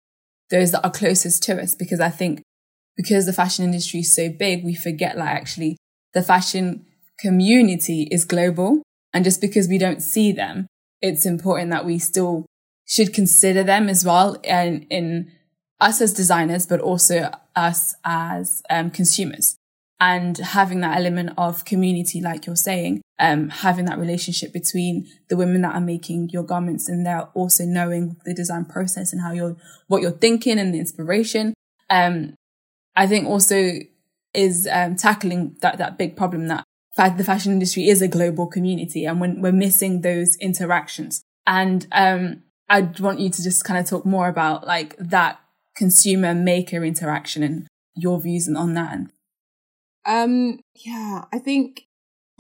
those 0.51 0.73
that 0.73 0.85
are 0.85 0.91
closest 0.91 1.43
to 1.45 1.61
us, 1.61 1.75
because 1.75 2.01
I 2.01 2.11
think 2.11 2.43
because 2.97 3.27
the 3.27 3.33
fashion 3.33 3.65
industry 3.65 4.01
is 4.01 4.13
so 4.13 4.29
big, 4.29 4.65
we 4.65 4.75
forget 4.75 5.17
like 5.17 5.29
actually 5.29 5.77
the 6.15 6.23
fashion 6.23 6.87
community 7.19 8.09
is 8.11 8.25
global. 8.25 8.83
And 9.13 9.25
just 9.25 9.41
because 9.41 9.69
we 9.69 9.79
don't 9.79 10.03
see 10.03 10.33
them, 10.33 10.67
it's 11.01 11.27
important 11.27 11.71
that 11.71 11.85
we 11.85 11.99
still 11.99 12.47
should 12.87 13.13
consider 13.13 13.63
them 13.63 13.89
as 13.89 14.05
well 14.05 14.37
and 14.45 14.87
in 14.91 15.33
us 15.81 16.01
as 16.01 16.13
designers, 16.13 16.67
but 16.67 16.81
also 16.81 17.31
us 17.55 17.95
as 18.05 18.63
um, 18.71 18.91
consumers 18.91 19.57
and 19.99 20.37
having 20.39 20.81
that 20.81 20.97
element 20.97 21.31
of 21.39 21.65
community, 21.65 22.21
like 22.21 22.47
you're 22.47 22.57
saying, 22.57 23.01
um, 23.19 23.49
having 23.49 23.87
that 23.87 23.99
relationship 23.99 24.53
between 24.53 25.07
the 25.29 25.37
women 25.37 25.63
that 25.63 25.75
are 25.75 25.81
making 25.81 26.29
your 26.31 26.43
garments 26.43 26.89
and 26.89 27.07
they're 27.07 27.29
also 27.35 27.65
knowing 27.65 28.17
the 28.25 28.35
design 28.35 28.65
process 28.65 29.13
and 29.13 29.23
how 29.23 29.33
you're, 29.33 29.57
what 29.87 30.03
you're 30.03 30.11
thinking 30.11 30.59
and 30.59 30.75
the 30.75 30.79
inspiration. 30.79 31.55
Um, 31.89 32.35
I 32.97 33.07
think 33.07 33.27
also 33.27 33.81
is, 34.35 34.69
um, 34.71 34.97
tackling 34.97 35.57
that, 35.63 35.79
that 35.79 35.99
big 35.99 36.17
problem 36.17 36.49
that 36.49 36.65
the 36.97 37.25
fashion 37.25 37.53
industry 37.53 37.89
is 37.89 38.01
a 38.01 38.09
global 38.09 38.47
community 38.47 39.05
and 39.05 39.21
when 39.21 39.43
we're 39.43 39.53
missing 39.53 40.01
those 40.01 40.37
interactions. 40.37 41.23
And, 41.47 41.87
um, 41.93 42.43
I 42.69 42.81
want 42.99 43.21
you 43.21 43.31
to 43.31 43.43
just 43.43 43.65
kind 43.65 43.79
of 43.79 43.87
talk 43.89 44.05
more 44.05 44.29
about 44.29 44.67
like 44.67 44.97
that 44.99 45.39
consumer 45.77 46.35
maker 46.35 46.85
interaction 46.85 47.43
and 47.43 47.69
your 47.95 48.21
views 48.21 48.49
on 48.49 48.75
that 48.75 48.99
um, 50.07 50.61
yeah, 50.75 51.25
I 51.33 51.39
think 51.39 51.87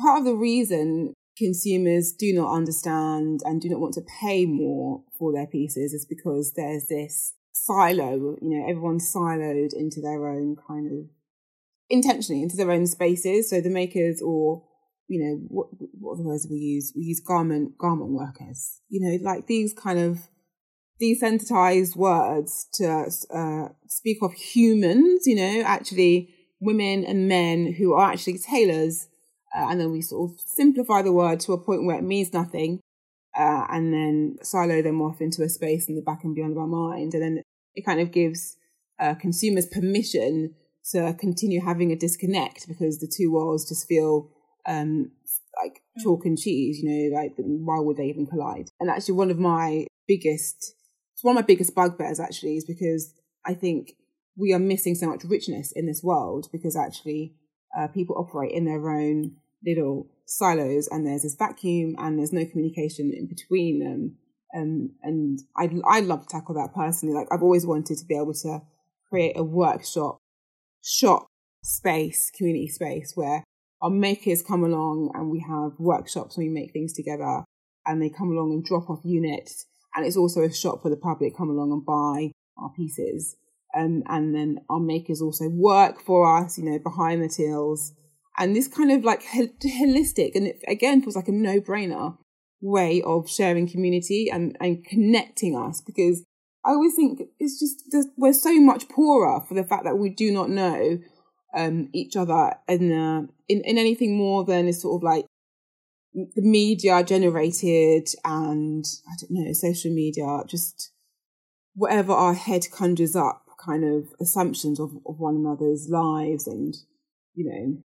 part 0.00 0.20
of 0.20 0.24
the 0.24 0.36
reason 0.36 1.14
consumers 1.36 2.12
do 2.12 2.32
not 2.32 2.54
understand 2.54 3.40
and 3.44 3.60
do 3.60 3.68
not 3.68 3.80
want 3.80 3.94
to 3.94 4.06
pay 4.20 4.46
more 4.46 5.02
for 5.18 5.32
their 5.32 5.46
pieces 5.46 5.92
is 5.92 6.06
because 6.06 6.52
there's 6.54 6.86
this 6.86 7.34
silo, 7.64 8.36
you 8.42 8.58
know, 8.58 8.68
everyone's 8.68 9.12
siloed 9.12 9.72
into 9.74 10.00
their 10.00 10.28
own 10.28 10.56
kind 10.66 10.86
of 10.86 11.10
intentionally 11.88 12.42
into 12.42 12.56
their 12.56 12.70
own 12.70 12.86
spaces. 12.86 13.50
So 13.50 13.60
the 13.60 13.70
makers 13.70 14.20
or 14.22 14.64
you 15.08 15.22
know 15.22 15.40
what 15.48 15.68
what 15.98 16.14
are 16.14 16.16
the 16.16 16.22
words 16.22 16.46
we 16.50 16.58
use? 16.58 16.92
We 16.96 17.04
use 17.04 17.20
garment 17.20 17.78
garment 17.78 18.10
workers. 18.10 18.80
You 18.88 19.00
know, 19.00 19.24
like 19.24 19.46
these 19.46 19.72
kind 19.72 19.98
of 19.98 20.18
desensitized 21.00 21.96
words 21.96 22.66
to 22.74 23.06
uh, 23.32 23.68
speak 23.86 24.18
of 24.22 24.32
humans. 24.32 25.26
You 25.26 25.36
know, 25.36 25.62
actually 25.64 26.34
women 26.60 27.04
and 27.04 27.28
men 27.28 27.74
who 27.74 27.92
are 27.92 28.10
actually 28.10 28.38
tailors. 28.38 29.08
Uh, 29.56 29.68
and 29.70 29.80
then 29.80 29.92
we 29.92 30.02
sort 30.02 30.30
of 30.30 30.40
simplify 30.44 31.02
the 31.02 31.12
word 31.12 31.40
to 31.40 31.52
a 31.52 31.58
point 31.58 31.86
where 31.86 31.96
it 31.96 32.02
means 32.02 32.32
nothing. 32.32 32.80
Uh, 33.38 33.66
and 33.70 33.92
then 33.92 34.36
silo 34.42 34.80
them 34.80 35.02
off 35.02 35.20
into 35.20 35.42
a 35.42 35.48
space 35.48 35.88
in 35.88 35.94
the 35.94 36.02
back 36.02 36.24
and 36.24 36.34
beyond 36.34 36.52
of 36.52 36.58
our 36.58 36.66
mind. 36.66 37.12
And 37.12 37.22
then 37.22 37.42
it 37.74 37.84
kind 37.84 38.00
of 38.00 38.10
gives 38.10 38.56
uh, 38.98 39.14
consumers 39.14 39.66
permission 39.66 40.54
to 40.92 41.14
continue 41.18 41.60
having 41.60 41.92
a 41.92 41.96
disconnect 41.96 42.66
because 42.68 42.98
the 42.98 43.12
two 43.14 43.32
worlds 43.32 43.68
just 43.68 43.86
feel 43.86 44.30
um, 44.66 45.10
like 45.62 45.80
mm. 45.98 46.02
chalk 46.02 46.24
and 46.24 46.38
cheese, 46.38 46.80
you 46.82 46.88
know, 46.88 47.16
like 47.16 47.34
why 47.36 47.78
would 47.80 47.96
they 47.96 48.06
even 48.06 48.26
collide? 48.26 48.70
And 48.80 48.90
actually, 48.90 49.14
one 49.14 49.30
of 49.30 49.38
my 49.38 49.86
biggest, 50.06 50.74
one 51.22 51.36
of 51.36 51.42
my 51.42 51.46
biggest 51.46 51.74
bugbears 51.74 52.20
actually 52.20 52.56
is 52.56 52.64
because 52.64 53.12
I 53.44 53.54
think 53.54 53.92
we 54.36 54.52
are 54.52 54.58
missing 54.58 54.94
so 54.94 55.08
much 55.08 55.24
richness 55.24 55.72
in 55.72 55.86
this 55.86 56.02
world 56.02 56.48
because 56.52 56.76
actually 56.76 57.34
uh, 57.76 57.88
people 57.88 58.16
operate 58.18 58.52
in 58.52 58.64
their 58.64 58.90
own 58.90 59.36
little 59.64 60.08
silos 60.26 60.88
and 60.90 61.06
there's 61.06 61.22
this 61.22 61.36
vacuum 61.36 61.94
and 61.98 62.18
there's 62.18 62.32
no 62.32 62.44
communication 62.44 63.12
in 63.16 63.26
between 63.26 63.80
them. 63.80 64.16
Um, 64.56 64.90
and 65.02 65.40
I'd, 65.56 65.72
I'd 65.88 66.04
love 66.04 66.22
to 66.22 66.28
tackle 66.28 66.54
that 66.54 66.74
personally. 66.74 67.14
Like 67.14 67.28
I've 67.30 67.42
always 67.42 67.66
wanted 67.66 67.98
to 67.98 68.04
be 68.06 68.16
able 68.16 68.34
to 68.34 68.60
create 69.08 69.36
a 69.36 69.44
workshop, 69.44 70.18
shop 70.82 71.26
space, 71.62 72.30
community 72.36 72.68
space 72.68 73.12
where 73.14 73.44
our 73.82 73.90
makers 73.90 74.42
come 74.42 74.64
along 74.64 75.10
and 75.14 75.30
we 75.30 75.44
have 75.46 75.78
workshops 75.78 76.36
and 76.36 76.46
we 76.46 76.52
make 76.52 76.72
things 76.72 76.92
together 76.92 77.44
and 77.86 78.02
they 78.02 78.10
come 78.10 78.30
along 78.30 78.52
and 78.52 78.64
drop 78.64 78.88
off 78.90 79.00
units. 79.04 79.66
And 79.94 80.04
it's 80.06 80.16
also 80.16 80.42
a 80.42 80.52
shop 80.52 80.82
for 80.82 80.90
the 80.90 80.96
public 80.96 81.36
come 81.36 81.50
along 81.50 81.72
and 81.72 81.84
buy 81.84 82.32
our 82.62 82.70
pieces. 82.76 83.36
Um, 83.76 84.02
and 84.06 84.34
then 84.34 84.58
our 84.70 84.80
makers 84.80 85.20
also 85.20 85.48
work 85.48 86.00
for 86.00 86.38
us, 86.38 86.58
you 86.58 86.64
know, 86.64 86.78
behind 86.78 87.22
the 87.22 87.28
tills. 87.28 87.92
And 88.38 88.54
this 88.54 88.68
kind 88.68 88.92
of 88.92 89.04
like 89.04 89.22
holistic, 89.22 90.34
and 90.34 90.46
it 90.46 90.62
again 90.68 91.00
feels 91.02 91.16
like 91.16 91.28
a 91.28 91.32
no 91.32 91.60
brainer 91.60 92.16
way 92.60 93.02
of 93.02 93.28
sharing 93.28 93.68
community 93.68 94.28
and, 94.30 94.56
and 94.60 94.84
connecting 94.84 95.56
us 95.56 95.80
because 95.80 96.24
I 96.64 96.70
always 96.70 96.94
think 96.94 97.20
it's 97.38 97.60
just, 97.60 98.08
we're 98.16 98.32
so 98.32 98.60
much 98.60 98.88
poorer 98.88 99.40
for 99.46 99.54
the 99.54 99.64
fact 99.64 99.84
that 99.84 99.98
we 99.98 100.10
do 100.10 100.32
not 100.32 100.50
know 100.50 100.98
um, 101.56 101.88
each 101.94 102.16
other 102.16 102.54
in, 102.66 102.92
uh, 102.92 103.22
in, 103.48 103.62
in 103.64 103.78
anything 103.78 104.16
more 104.16 104.44
than 104.44 104.66
is 104.66 104.82
sort 104.82 104.98
of 104.98 105.04
like 105.04 105.26
the 106.12 106.42
media 106.42 107.04
generated 107.04 108.08
and 108.24 108.84
I 109.06 109.14
don't 109.20 109.30
know, 109.30 109.52
social 109.52 109.92
media, 109.92 110.42
just 110.48 110.90
whatever 111.74 112.12
our 112.12 112.34
head 112.34 112.66
conjures 112.72 113.14
up 113.14 113.42
kind 113.64 113.84
of 113.84 114.08
assumptions 114.20 114.80
of, 114.80 114.90
of 115.06 115.18
one 115.18 115.36
another's 115.36 115.88
lives 115.88 116.46
and, 116.46 116.74
you 117.34 117.44
know, 117.44 117.82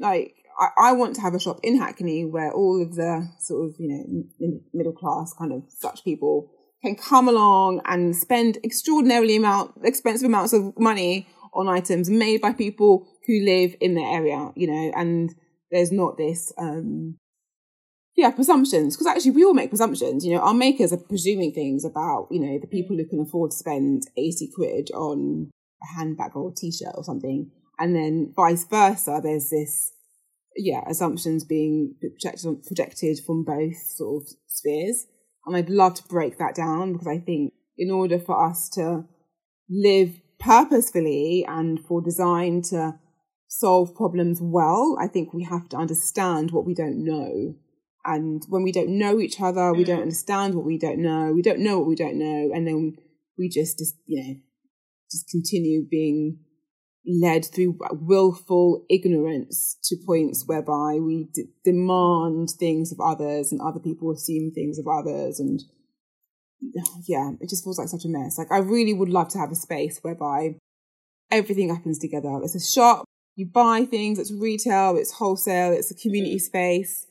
like, 0.00 0.34
I, 0.58 0.90
I 0.90 0.92
want 0.92 1.14
to 1.16 1.20
have 1.22 1.34
a 1.34 1.40
shop 1.40 1.60
in 1.62 1.78
Hackney 1.78 2.24
where 2.24 2.52
all 2.52 2.82
of 2.82 2.94
the 2.94 3.28
sort 3.38 3.68
of, 3.68 3.74
you 3.78 3.88
know, 4.38 4.60
middle 4.72 4.92
class 4.92 5.32
kind 5.32 5.52
of 5.52 5.64
such 5.68 6.04
people 6.04 6.50
can 6.82 6.96
come 6.96 7.28
along 7.28 7.80
and 7.84 8.14
spend 8.14 8.58
extraordinarily 8.64 9.36
amount, 9.36 9.72
expensive 9.84 10.26
amounts 10.26 10.52
of 10.52 10.78
money 10.78 11.28
on 11.54 11.68
items 11.68 12.10
made 12.10 12.40
by 12.40 12.52
people 12.52 13.06
who 13.26 13.40
live 13.44 13.74
in 13.80 13.94
the 13.94 14.02
area, 14.02 14.50
you 14.56 14.66
know, 14.66 14.92
and 14.96 15.34
there's 15.70 15.92
not 15.92 16.16
this, 16.16 16.52
um, 16.58 17.18
yeah, 18.16 18.30
presumptions. 18.30 18.94
Because 18.94 19.06
actually, 19.06 19.30
we 19.32 19.44
all 19.44 19.54
make 19.54 19.70
presumptions. 19.70 20.24
You 20.24 20.34
know, 20.34 20.40
our 20.40 20.54
makers 20.54 20.92
are 20.92 20.98
presuming 20.98 21.52
things 21.52 21.84
about, 21.84 22.28
you 22.30 22.40
know, 22.40 22.58
the 22.58 22.66
people 22.66 22.96
who 22.96 23.06
can 23.06 23.20
afford 23.20 23.52
to 23.52 23.56
spend 23.56 24.04
80 24.16 24.50
quid 24.54 24.90
on 24.92 25.50
a 25.82 25.98
handbag 25.98 26.36
or 26.36 26.50
a 26.50 26.54
t 26.54 26.70
shirt 26.70 26.94
or 26.94 27.04
something. 27.04 27.50
And 27.82 27.94
then 27.96 28.32
vice 28.36 28.64
versa, 28.64 29.20
there's 29.22 29.50
this, 29.50 29.92
yeah, 30.56 30.82
assumptions 30.88 31.44
being 31.44 31.96
projected, 32.00 32.64
projected 32.66 33.18
from 33.26 33.44
both 33.44 33.76
sort 33.76 34.22
of 34.22 34.28
spheres. 34.46 35.06
And 35.44 35.56
I'd 35.56 35.68
love 35.70 35.94
to 35.94 36.04
break 36.04 36.38
that 36.38 36.54
down 36.54 36.92
because 36.92 37.08
I 37.08 37.18
think 37.18 37.52
in 37.76 37.90
order 37.90 38.18
for 38.18 38.48
us 38.48 38.68
to 38.74 39.04
live 39.68 40.20
purposefully 40.38 41.44
and 41.48 41.80
for 41.84 42.00
design 42.00 42.62
to 42.70 42.94
solve 43.48 43.94
problems 43.96 44.38
well, 44.40 44.96
I 45.00 45.08
think 45.08 45.34
we 45.34 45.42
have 45.44 45.68
to 45.70 45.76
understand 45.76 46.52
what 46.52 46.64
we 46.64 46.74
don't 46.74 47.04
know 47.04 47.56
And 48.04 48.42
when 48.48 48.62
we 48.62 48.72
don't 48.72 48.98
know 48.98 49.20
each 49.20 49.40
other, 49.40 49.72
we 49.72 49.84
don't 49.84 50.00
mm. 50.00 50.02
understand 50.02 50.54
what 50.54 50.64
we 50.64 50.78
don't 50.78 50.98
know, 50.98 51.32
we 51.32 51.42
don't 51.42 51.60
know 51.60 51.78
what 51.78 51.88
we 51.88 51.94
don't 51.94 52.18
know, 52.18 52.50
and 52.52 52.66
then 52.66 52.96
we 53.38 53.48
just, 53.48 53.78
just 53.78 53.94
you 54.06 54.22
know, 54.22 54.34
just 55.10 55.28
continue 55.30 55.86
being 55.88 56.38
led 57.06 57.44
through 57.44 57.78
willful 57.90 58.84
ignorance 58.88 59.76
to 59.82 59.96
points 60.06 60.44
whereby 60.46 60.98
we 61.00 61.28
d- 61.34 61.46
demand 61.64 62.48
things 62.50 62.92
of 62.92 63.00
others 63.00 63.50
and 63.50 63.60
other 63.60 63.80
people 63.80 64.12
assume 64.12 64.52
things 64.52 64.78
of 64.78 64.86
others 64.86 65.40
and 65.40 65.62
yeah 67.08 67.32
it 67.40 67.48
just 67.48 67.64
feels 67.64 67.78
like 67.78 67.88
such 67.88 68.04
a 68.04 68.08
mess. 68.08 68.38
Like 68.38 68.52
i 68.52 68.58
really 68.58 68.94
would 68.94 69.08
love 69.08 69.28
to 69.30 69.38
have 69.38 69.50
a 69.50 69.56
space 69.56 69.98
whereby 70.02 70.56
everything 71.30 71.74
happens 71.74 71.98
together. 71.98 72.40
It's 72.42 72.54
a 72.54 72.60
shop 72.60 73.04
you 73.34 73.46
buy 73.46 73.86
things 73.86 74.18
it's 74.18 74.32
retail 74.32 74.96
it's 74.96 75.12
wholesale 75.12 75.72
it's 75.72 75.90
a 75.90 75.94
community 75.94 76.38
space. 76.38 77.06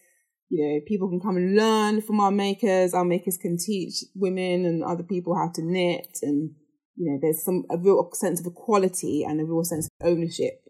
You 0.50 0.66
know 0.66 0.80
people 0.86 1.10
can 1.10 1.20
come 1.20 1.36
and 1.36 1.56
learn 1.56 2.02
from 2.02 2.22
our 2.22 2.32
makers. 2.32 2.94
Our 2.94 3.06
makers 3.06 3.38
can 3.38 3.58
teach 3.58 4.06
women 4.16 4.66
and 4.66 4.84
other 4.84 5.04
people 5.04 5.36
how 5.36 5.52
to 5.56 5.62
knit 5.62 6.20
and 6.22 6.56
you 7.02 7.10
know, 7.10 7.18
there's 7.20 7.44
some 7.44 7.66
a 7.72 7.78
real 7.78 8.08
sense 8.14 8.40
of 8.40 8.46
equality 8.46 9.24
and 9.24 9.42
a 9.42 9.44
real 9.44 9.64
sense 9.64 9.88
of 9.88 10.08
ownership 10.08 10.62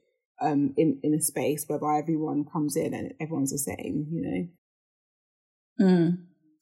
um, 0.42 0.74
in 0.78 0.98
in 1.04 1.14
a 1.14 1.22
space 1.22 1.66
whereby 1.68 1.98
everyone 1.98 2.46
comes 2.46 2.78
in 2.78 2.94
and 2.94 3.14
everyone's 3.20 3.52
the 3.52 3.58
same. 3.58 4.08
You 4.10 4.22
know. 5.78 5.86
Mm. 5.86 6.18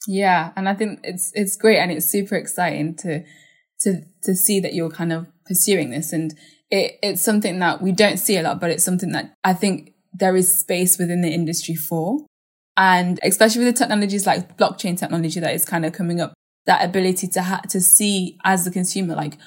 Yeah, 0.08 0.54
and 0.56 0.68
I 0.68 0.74
think 0.74 1.02
it's 1.04 1.32
it's 1.36 1.56
great 1.56 1.78
and 1.78 1.92
it's 1.92 2.08
super 2.08 2.36
exciting 2.36 2.96
to 2.98 3.24
to 3.82 4.02
to 4.24 4.36
see 4.36 4.60
that 4.60 4.74
you're 4.74 4.90
kind 4.90 5.14
of 5.14 5.28
pursuing 5.46 5.92
this 5.92 6.14
and 6.14 6.34
it 6.72 6.98
it's 7.04 7.22
something 7.22 7.60
that 7.60 7.80
we 7.80 7.92
don't 7.92 8.18
see 8.18 8.38
a 8.38 8.42
lot, 8.42 8.60
but 8.60 8.72
it's 8.72 8.84
something 8.84 9.12
that 9.12 9.36
I 9.44 9.54
think 9.54 9.94
there 10.14 10.36
is 10.36 10.60
space 10.60 10.98
within 10.98 11.22
the 11.22 11.32
industry 11.32 11.76
for. 11.76 12.26
And 12.76 13.20
especially 13.22 13.66
with 13.66 13.76
the 13.76 13.80
technologies 13.80 14.26
like 14.26 14.58
blockchain 14.58 14.98
technology 14.98 15.40
that 15.42 15.54
is 15.54 15.64
kind 15.64 15.86
of 15.86 15.94
coming 15.94 16.22
up, 16.22 16.34
that 16.66 16.84
ability 16.84 17.28
to 17.28 17.44
ha- 17.44 17.62
to 17.70 17.80
see 17.82 18.40
as 18.46 18.66
the 18.66 18.72
consumer, 18.72 19.16
like 19.16 19.38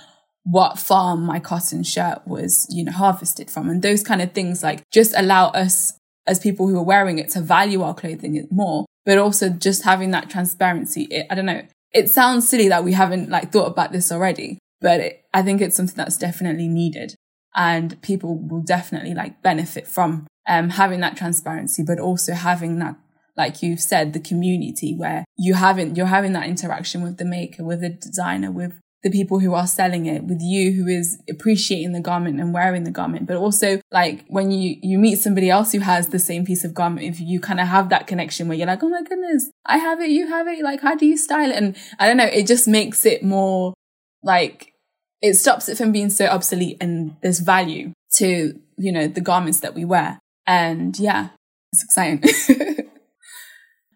what 0.44 0.78
farm 0.78 1.22
my 1.22 1.38
cotton 1.38 1.82
shirt 1.82 2.26
was, 2.26 2.66
you 2.70 2.84
know, 2.84 2.92
harvested 2.92 3.50
from. 3.50 3.68
And 3.68 3.82
those 3.82 4.02
kind 4.02 4.20
of 4.20 4.32
things 4.32 4.62
like 4.62 4.82
just 4.90 5.14
allow 5.16 5.48
us 5.48 5.96
as 6.26 6.38
people 6.38 6.68
who 6.68 6.76
are 6.76 6.84
wearing 6.84 7.18
it 7.18 7.28
to 7.30 7.40
value 7.40 7.82
our 7.82 7.94
clothing 7.94 8.46
more, 8.50 8.86
but 9.04 9.18
also 9.18 9.48
just 9.48 9.84
having 9.84 10.10
that 10.12 10.30
transparency. 10.30 11.02
It, 11.04 11.26
I 11.30 11.34
don't 11.34 11.46
know. 11.46 11.62
It 11.92 12.10
sounds 12.10 12.48
silly 12.48 12.68
that 12.68 12.84
we 12.84 12.92
haven't 12.92 13.28
like 13.28 13.52
thought 13.52 13.66
about 13.66 13.92
this 13.92 14.10
already, 14.10 14.58
but 14.80 15.00
it, 15.00 15.24
I 15.34 15.42
think 15.42 15.60
it's 15.60 15.76
something 15.76 15.96
that's 15.96 16.18
definitely 16.18 16.68
needed 16.68 17.14
and 17.54 18.00
people 18.02 18.38
will 18.38 18.62
definitely 18.62 19.14
like 19.14 19.42
benefit 19.42 19.86
from 19.86 20.26
um, 20.48 20.70
having 20.70 21.00
that 21.00 21.16
transparency, 21.16 21.82
but 21.82 22.00
also 22.00 22.32
having 22.32 22.78
that 22.78 22.96
like 23.36 23.62
you've 23.62 23.80
said, 23.80 24.12
the 24.12 24.20
community 24.20 24.94
where 24.94 25.24
you 25.38 25.54
haven't, 25.54 25.96
you're 25.96 26.06
having 26.06 26.32
that 26.34 26.46
interaction 26.46 27.02
with 27.02 27.16
the 27.16 27.24
maker, 27.24 27.64
with 27.64 27.80
the 27.80 27.88
designer, 27.88 28.50
with 28.50 28.78
the 29.02 29.10
people 29.10 29.40
who 29.40 29.54
are 29.54 29.66
selling 29.66 30.06
it 30.06 30.24
with 30.24 30.40
you 30.40 30.72
who 30.72 30.86
is 30.86 31.20
appreciating 31.28 31.92
the 31.92 32.00
garment 32.00 32.40
and 32.40 32.54
wearing 32.54 32.84
the 32.84 32.90
garment. 32.90 33.26
But 33.26 33.36
also 33.36 33.80
like 33.90 34.24
when 34.28 34.50
you 34.50 34.76
you 34.82 34.98
meet 34.98 35.16
somebody 35.16 35.50
else 35.50 35.72
who 35.72 35.80
has 35.80 36.08
the 36.08 36.18
same 36.18 36.44
piece 36.44 36.64
of 36.64 36.74
garment 36.74 37.06
if 37.06 37.20
you 37.20 37.40
kind 37.40 37.60
of 37.60 37.68
have 37.68 37.88
that 37.88 38.06
connection 38.06 38.48
where 38.48 38.56
you're 38.56 38.66
like 38.66 38.82
oh 38.82 38.88
my 38.88 39.02
goodness 39.02 39.50
i 39.66 39.76
have 39.78 40.00
it 40.00 40.10
you 40.10 40.26
have 40.28 40.46
it 40.46 40.62
like 40.62 40.80
how 40.80 40.94
do 40.94 41.06
you 41.06 41.16
style 41.16 41.50
it? 41.50 41.56
And 41.56 41.76
i 41.98 42.06
don't 42.06 42.16
know 42.16 42.24
it 42.24 42.46
just 42.46 42.68
makes 42.68 43.04
it 43.04 43.22
more 43.22 43.74
like 44.22 44.72
it 45.20 45.34
stops 45.34 45.68
it 45.68 45.76
from 45.76 45.92
being 45.92 46.10
so 46.10 46.26
obsolete 46.26 46.76
and 46.80 47.16
there's 47.22 47.40
value 47.40 47.92
to 48.14 48.58
you 48.78 48.92
know 48.92 49.06
the 49.06 49.20
garments 49.20 49.60
that 49.60 49.74
we 49.74 49.84
wear. 49.84 50.18
And 50.46 50.98
yeah 50.98 51.30
it's 51.72 51.84
exciting. 51.84 52.22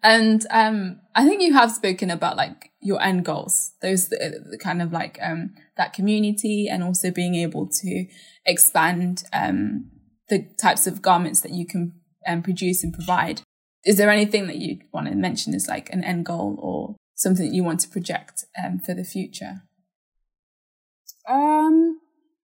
And 0.03 0.45
um, 0.51 1.01
I 1.15 1.25
think 1.25 1.41
you 1.41 1.53
have 1.53 1.71
spoken 1.71 2.09
about 2.09 2.37
like 2.37 2.66
your 2.79 3.01
end 3.01 3.25
goals, 3.25 3.71
those 3.81 4.09
the, 4.09 4.57
kind 4.61 4.81
of 4.81 4.91
like 4.91 5.17
um, 5.21 5.53
that 5.77 5.93
community, 5.93 6.67
and 6.69 6.83
also 6.83 7.11
being 7.11 7.35
able 7.35 7.67
to 7.67 8.05
expand 8.45 9.23
um, 9.33 9.89
the 10.29 10.47
types 10.59 10.87
of 10.87 11.01
garments 11.01 11.41
that 11.41 11.51
you 11.51 11.65
can 11.65 11.93
um, 12.27 12.41
produce 12.41 12.83
and 12.83 12.93
provide. 12.93 13.41
Is 13.85 13.97
there 13.97 14.09
anything 14.09 14.47
that 14.47 14.57
you 14.57 14.79
want 14.91 15.07
to 15.07 15.15
mention 15.15 15.53
as 15.53 15.67
like 15.67 15.89
an 15.91 16.03
end 16.03 16.25
goal 16.25 16.57
or 16.61 16.95
something 17.15 17.47
that 17.47 17.55
you 17.55 17.63
want 17.63 17.79
to 17.81 17.89
project 17.89 18.45
um, 18.63 18.79
for 18.79 18.93
the 18.93 19.03
future? 19.03 19.63
Um, 21.27 21.99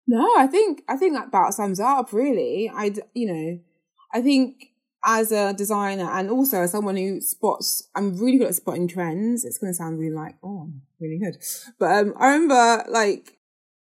no, 0.08 0.34
I 0.38 0.48
think 0.48 0.84
I 0.88 0.98
think 0.98 1.14
that 1.14 1.28
about 1.28 1.54
sums 1.54 1.80
up. 1.80 2.12
Really, 2.12 2.72
I 2.74 2.94
you 3.14 3.34
know, 3.34 3.60
I 4.14 4.22
think 4.22 4.73
as 5.06 5.32
a 5.32 5.54
designer 5.54 6.10
and 6.10 6.30
also 6.30 6.62
as 6.62 6.72
someone 6.72 6.96
who 6.96 7.20
spots, 7.20 7.90
I'm 7.96 8.18
really 8.18 8.38
good 8.38 8.48
at 8.48 8.56
spotting 8.56 8.88
trends. 8.88 9.44
It's 9.44 9.58
going 9.58 9.72
to 9.72 9.76
sound 9.76 10.00
really 10.00 10.16
like, 10.16 10.36
oh, 10.44 10.62
I'm 10.64 10.82
really 11.00 11.20
good. 11.20 11.38
But 11.80 11.92
um, 11.92 12.14
I 12.18 12.34
remember 12.34 12.86
like 12.90 13.38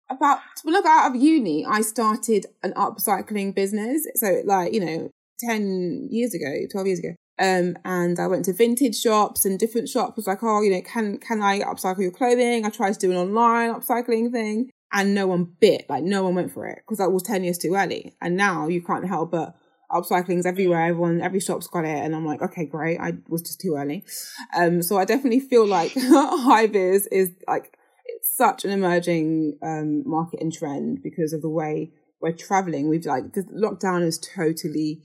about 0.10 0.40
when 0.64 0.76
I 0.76 0.82
got 0.82 1.06
out 1.06 1.16
of 1.16 1.22
uni, 1.22 1.66
I 1.66 1.82
started 1.82 2.46
an 2.64 2.74
upcycling 2.74 3.56
business. 3.56 4.08
So 4.16 4.42
like, 4.46 4.74
you 4.74 4.80
know, 4.80 5.10
10 5.40 6.10
years 6.12 6.34
ago, 6.34 6.54
12 6.72 6.88
years 6.88 7.00
ago. 7.00 7.16
Um, 7.38 7.78
and 7.84 8.18
I 8.20 8.28
went 8.28 8.46
to 8.46 8.54
vintage 8.54 9.00
shops 9.00 9.44
and 9.44 9.60
different 9.60 9.90
shops 9.90 10.16
was 10.16 10.28
like, 10.28 10.42
oh, 10.42 10.62
you 10.62 10.72
know, 10.72 10.82
can, 10.82 11.18
can 11.18 11.42
I 11.42 11.60
upcycle 11.60 12.00
your 12.00 12.12
clothing? 12.12 12.66
I 12.66 12.70
tried 12.70 12.94
to 12.94 13.00
do 13.00 13.12
an 13.12 13.18
online 13.18 13.74
upcycling 13.74 14.32
thing 14.32 14.70
and 14.94 15.14
no 15.14 15.28
one 15.28 15.56
bit, 15.60 15.86
like 15.90 16.04
no 16.04 16.24
one 16.24 16.36
went 16.36 16.54
for 16.54 16.66
it 16.66 16.80
because 16.86 17.00
that 17.00 17.12
was 17.12 17.24
10 17.24 17.44
years 17.44 17.58
too 17.58 17.76
early. 17.76 18.16
And 18.22 18.38
now 18.38 18.68
you 18.68 18.82
can't 18.82 19.08
help 19.08 19.32
but 19.32 19.56
upcycling's 20.02 20.46
everywhere. 20.46 20.86
Everyone, 20.86 21.22
every 21.22 21.40
shop's 21.40 21.68
got 21.68 21.86
it, 21.86 22.04
and 22.04 22.16
I'm 22.16 22.26
like, 22.26 22.42
okay, 22.42 22.66
great. 22.66 23.00
I 23.00 23.14
was 23.28 23.42
just 23.42 23.62
too 23.62 23.76
early. 23.76 24.04
Um, 24.56 24.82
so 24.82 24.98
I 24.98 25.06
definitely 25.06 25.40
feel 25.40 25.66
like 25.66 25.94
high 25.98 26.68
vis 26.68 27.08
is 27.08 27.32
like 27.48 27.78
it's 28.06 28.36
such 28.36 28.66
an 28.66 28.72
emerging 28.72 29.58
um 29.64 30.08
market 30.08 30.42
and 30.42 30.54
trend 30.54 31.02
because 31.02 31.34
of 31.34 31.42
the 31.42 31.50
way 31.50 31.92
we're 32.22 32.34
traveling. 32.34 32.90
We've 32.90 33.06
like 33.06 33.34
the 33.34 33.44
lockdown 33.44 34.02
has 34.04 34.20
totally 34.20 35.02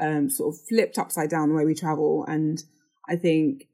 um 0.00 0.28
sort 0.28 0.54
of 0.54 0.60
flipped 0.68 0.98
upside 0.98 1.30
down 1.30 1.48
the 1.48 1.54
way 1.54 1.64
we 1.64 1.74
travel, 1.74 2.24
and 2.28 2.62
I 3.08 3.16
think 3.16 3.68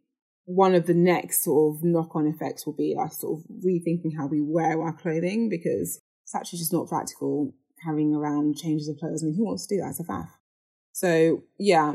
one 0.44 0.74
of 0.74 0.86
the 0.86 0.94
next 0.94 1.44
sort 1.44 1.76
of 1.76 1.84
knock 1.84 2.16
on 2.16 2.26
effects 2.26 2.66
will 2.66 2.74
be 2.74 2.96
us 2.98 3.20
sort 3.20 3.38
of 3.38 3.44
rethinking 3.64 4.16
how 4.16 4.26
we 4.26 4.40
wear 4.40 4.82
our 4.82 4.92
clothing 4.92 5.48
because 5.48 6.00
it's 6.24 6.34
actually 6.34 6.58
just 6.58 6.72
not 6.72 6.88
practical 6.88 7.54
carrying 7.84 8.14
around 8.14 8.56
changes 8.56 8.88
of 8.88 8.98
clothes. 8.98 9.22
I 9.22 9.26
mean, 9.26 9.36
who 9.36 9.44
wants 9.44 9.66
to 9.66 9.76
do 9.76 9.80
that? 9.80 9.90
It's 9.90 10.00
a 10.00 10.04
faff. 10.04 10.28
So 11.00 11.44
yeah, 11.58 11.94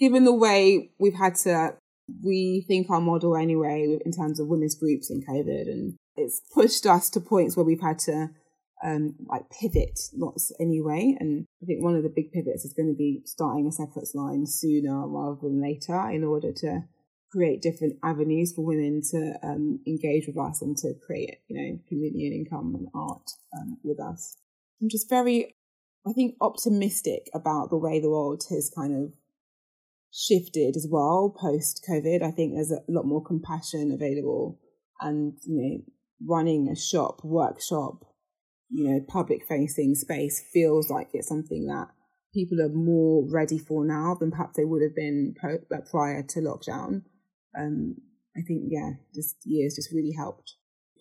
given 0.00 0.24
the 0.24 0.32
way 0.32 0.90
we've 0.98 1.18
had 1.18 1.34
to 1.44 1.74
rethink 2.24 2.88
our 2.88 3.00
model 3.00 3.36
anyway 3.36 3.98
in 4.02 4.10
terms 4.10 4.40
of 4.40 4.48
women's 4.48 4.74
groups 4.74 5.10
in 5.10 5.22
COVID, 5.22 5.68
and 5.68 5.96
it's 6.16 6.40
pushed 6.54 6.86
us 6.86 7.10
to 7.10 7.20
points 7.20 7.58
where 7.58 7.66
we've 7.66 7.82
had 7.82 7.98
to 8.00 8.30
um, 8.82 9.16
like 9.26 9.50
pivot 9.50 10.00
lots 10.16 10.50
anyway. 10.58 11.14
And 11.20 11.44
I 11.62 11.66
think 11.66 11.84
one 11.84 11.94
of 11.94 12.02
the 12.02 12.08
big 12.08 12.32
pivots 12.32 12.64
is 12.64 12.72
going 12.72 12.88
to 12.88 12.96
be 12.96 13.20
starting 13.26 13.66
a 13.66 13.72
separate 13.72 14.08
line 14.14 14.46
sooner 14.46 15.06
rather 15.06 15.36
than 15.42 15.60
later 15.60 16.08
in 16.08 16.24
order 16.24 16.50
to 16.50 16.84
create 17.30 17.60
different 17.60 17.98
avenues 18.02 18.54
for 18.54 18.64
women 18.64 19.02
to 19.10 19.34
um, 19.42 19.80
engage 19.86 20.26
with 20.26 20.38
us 20.38 20.62
and 20.62 20.74
to 20.78 20.94
create, 21.04 21.40
you 21.48 21.54
know, 21.54 21.78
community 21.86 22.26
and 22.26 22.46
income 22.46 22.74
and 22.74 22.88
art 22.94 23.30
um, 23.54 23.76
with 23.84 24.00
us. 24.00 24.38
I'm 24.80 24.88
just 24.88 25.10
very 25.10 25.54
I 26.06 26.12
think, 26.12 26.36
optimistic 26.40 27.28
about 27.34 27.70
the 27.70 27.76
way 27.76 28.00
the 28.00 28.10
world 28.10 28.42
has 28.50 28.70
kind 28.74 28.96
of 28.96 29.12
shifted 30.12 30.74
as 30.76 30.86
well 30.90 31.34
post 31.38 31.84
COVID. 31.88 32.22
I 32.22 32.30
think 32.30 32.54
there's 32.54 32.72
a 32.72 32.80
lot 32.88 33.04
more 33.04 33.22
compassion 33.22 33.92
available 33.92 34.58
and, 35.00 35.34
you 35.44 35.62
know, 35.62 35.82
running 36.26 36.68
a 36.68 36.76
shop, 36.76 37.20
workshop, 37.22 38.04
you 38.70 38.88
know, 38.88 39.00
public 39.06 39.46
facing 39.46 39.94
space 39.94 40.42
feels 40.52 40.90
like 40.90 41.08
it's 41.12 41.28
something 41.28 41.66
that 41.66 41.88
people 42.34 42.60
are 42.60 42.68
more 42.68 43.24
ready 43.30 43.58
for 43.58 43.84
now 43.84 44.16
than 44.18 44.30
perhaps 44.30 44.56
they 44.56 44.64
would 44.64 44.82
have 44.82 44.94
been 44.94 45.34
prior 45.90 46.22
to 46.22 46.40
lockdown. 46.40 47.02
Um, 47.58 47.96
I 48.36 48.40
think, 48.46 48.64
yeah, 48.68 48.92
this 49.14 49.34
year's 49.44 49.76
just 49.76 49.92
really 49.92 50.12
helped 50.16 50.54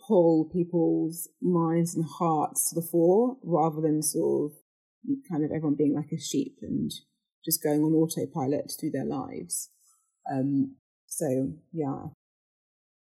pull 0.08 0.50
people's 0.54 1.28
minds 1.42 1.96
and 1.96 2.06
hearts 2.06 2.70
to 2.70 2.76
the 2.76 2.88
fore 2.88 3.38
rather 3.44 3.82
than 3.82 4.02
sort 4.02 4.52
of 4.52 4.58
kind 5.30 5.44
of 5.44 5.52
everyone 5.52 5.76
being 5.76 5.96
like 5.96 6.12
a 6.12 6.20
sheep 6.20 6.58
and 6.62 6.92
just 7.46 7.64
going 7.64 7.82
on 7.82 7.94
autopilot 7.94 8.72
through 8.80 8.92
their 8.92 9.06
lives. 9.06 9.70
Um, 10.32 10.76
so 11.08 11.54
yeah, 11.72 12.08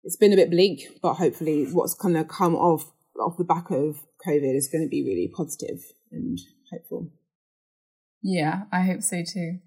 it's 0.04 0.18
been 0.18 0.34
a 0.34 0.38
bit 0.38 0.50
bleak, 0.50 1.00
but 1.02 1.16
hopefully 1.16 1.66
what's 1.72 1.94
going 1.94 2.16
to 2.16 2.24
come 2.24 2.56
off 2.56 2.92
off 3.20 3.38
the 3.38 3.44
back 3.44 3.70
of 3.70 4.06
COVID 4.26 4.56
is 4.56 4.70
going 4.72 4.84
to 4.84 4.90
be 4.90 5.04
really 5.04 5.32
positive 5.36 5.80
and 6.12 6.40
hopeful. 6.72 7.12
Yeah, 8.24 8.64
I 8.72 8.82
hope 8.82 9.02
so 9.02 9.24
too. 9.24 9.60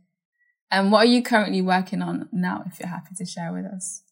And 0.70 0.90
what 0.90 1.06
are 1.06 1.10
you 1.10 1.22
currently 1.22 1.62
working 1.62 2.02
on 2.02 2.28
now, 2.32 2.64
if 2.66 2.80
you're 2.80 2.88
happy 2.88 3.14
to 3.16 3.26
share 3.26 3.52
with 3.52 3.64
us? 3.66 4.02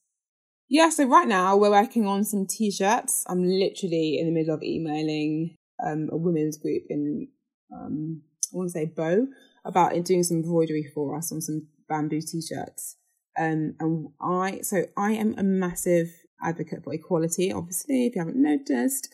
Yeah, 0.69 0.91
so 0.91 1.05
right 1.07 1.27
now 1.27 1.57
we're 1.57 1.71
working 1.71 2.07
on 2.07 2.25
some 2.25 2.47
t-shirts. 2.47 3.25
I'm 3.29 3.43
literally 3.43 4.19
in 4.19 4.27
the 4.27 4.33
middle 4.33 4.55
of 4.55 4.63
emailing 4.63 5.57
um, 5.85 6.09
a 6.13 6.17
women's 6.17 6.57
group 6.57 6.85
in 6.89 7.29
um, 7.75 8.23
I 8.53 8.57
want 8.57 8.69
to 8.69 8.73
say 8.73 8.87
Bow 8.87 9.27
about 9.65 9.93
doing 10.05 10.23
some 10.23 10.39
embroidery 10.39 10.85
for 10.95 11.17
us 11.17 11.33
on 11.33 11.41
some 11.41 11.69
bamboo 11.89 12.21
t-shirts. 12.21 12.97
Um, 13.39 13.75
and 13.81 14.09
I, 14.21 14.61
so 14.63 14.85
I 14.97 15.13
am 15.13 15.35
a 15.39 15.43
massive 15.43 16.09
advocate 16.43 16.85
for 16.85 16.93
equality, 16.93 17.53
obviously, 17.53 18.07
if 18.07 18.15
you 18.15 18.21
haven't 18.21 18.37
noticed. 18.37 19.09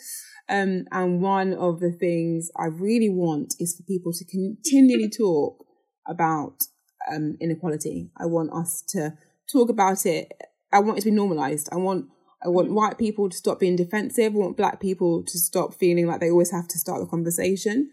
Um, 0.49 0.87
and 0.91 1.21
one 1.21 1.53
of 1.53 1.81
the 1.81 1.93
things 1.93 2.51
I 2.57 2.67
really 2.67 3.11
want 3.11 3.55
is 3.61 3.77
for 3.77 3.83
people 3.83 4.13
to 4.13 4.25
continually 4.25 5.11
talk 5.17 5.65
about 6.09 6.65
um, 7.13 7.37
inequality. 7.41 8.11
I 8.17 8.27
want 8.27 8.53
us 8.53 8.83
to 8.89 9.15
talk 9.53 9.69
about 9.69 10.07
it. 10.07 10.33
I 10.73 10.81
want 10.81 10.99
it 10.99 11.03
to 11.03 11.11
be 11.11 11.17
normalized. 11.17 11.69
I 11.71 11.77
want 11.77 12.07
I 12.45 12.49
want 12.49 12.71
white 12.71 12.99
people 12.99 13.29
to 13.29 13.37
stop 13.37 13.59
being 13.59 13.75
defensive. 13.75 14.33
I 14.33 14.37
want 14.39 14.57
black 14.57 14.81
people 14.81 15.25
to 15.25 15.39
stop 15.39 15.75
feeling 15.75 16.07
like 16.07 16.21
they 16.21 16.31
always 16.31 16.53
have 16.53 16.69
to 16.69 16.79
start 16.79 17.01
the 17.01 17.07
conversation. 17.07 17.91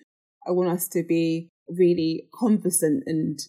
I 0.48 0.52
want 0.52 0.70
us 0.70 0.88
to 0.90 1.04
be 1.04 1.50
really 1.68 2.28
confident 2.34 3.04
and 3.08 3.40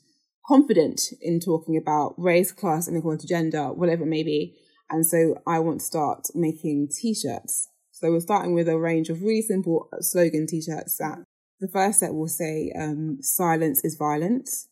confident 0.47 1.13
in 1.21 1.41
talking 1.41 1.77
about 1.77 2.15
race, 2.17 2.53
class, 2.53 2.89
inequality, 2.89 3.27
gender, 3.27 3.73
whatever 3.73 4.05
it 4.05 4.09
may 4.09 4.23
be. 4.23 4.57
And 4.89 5.05
so 5.05 5.43
I 5.47 5.59
want 5.59 5.81
to 5.81 5.87
start 5.87 6.29
making 6.35 6.89
t-shirts. 6.89 7.69
So 7.91 8.11
we're 8.11 8.21
starting 8.21 8.55
with 8.55 8.69
a 8.69 8.79
range 8.79 9.09
of 9.09 9.23
really 9.23 9.43
simple 9.43 9.89
slogan 10.01 10.47
t-shirts 10.47 10.97
that 10.99 11.19
the 11.61 11.69
first 11.69 12.01
set 12.01 12.15
will 12.15 12.29
say, 12.29 12.73
um, 12.79 13.19
silence 13.21 13.85
is 13.85 13.97
violence, 13.97 14.69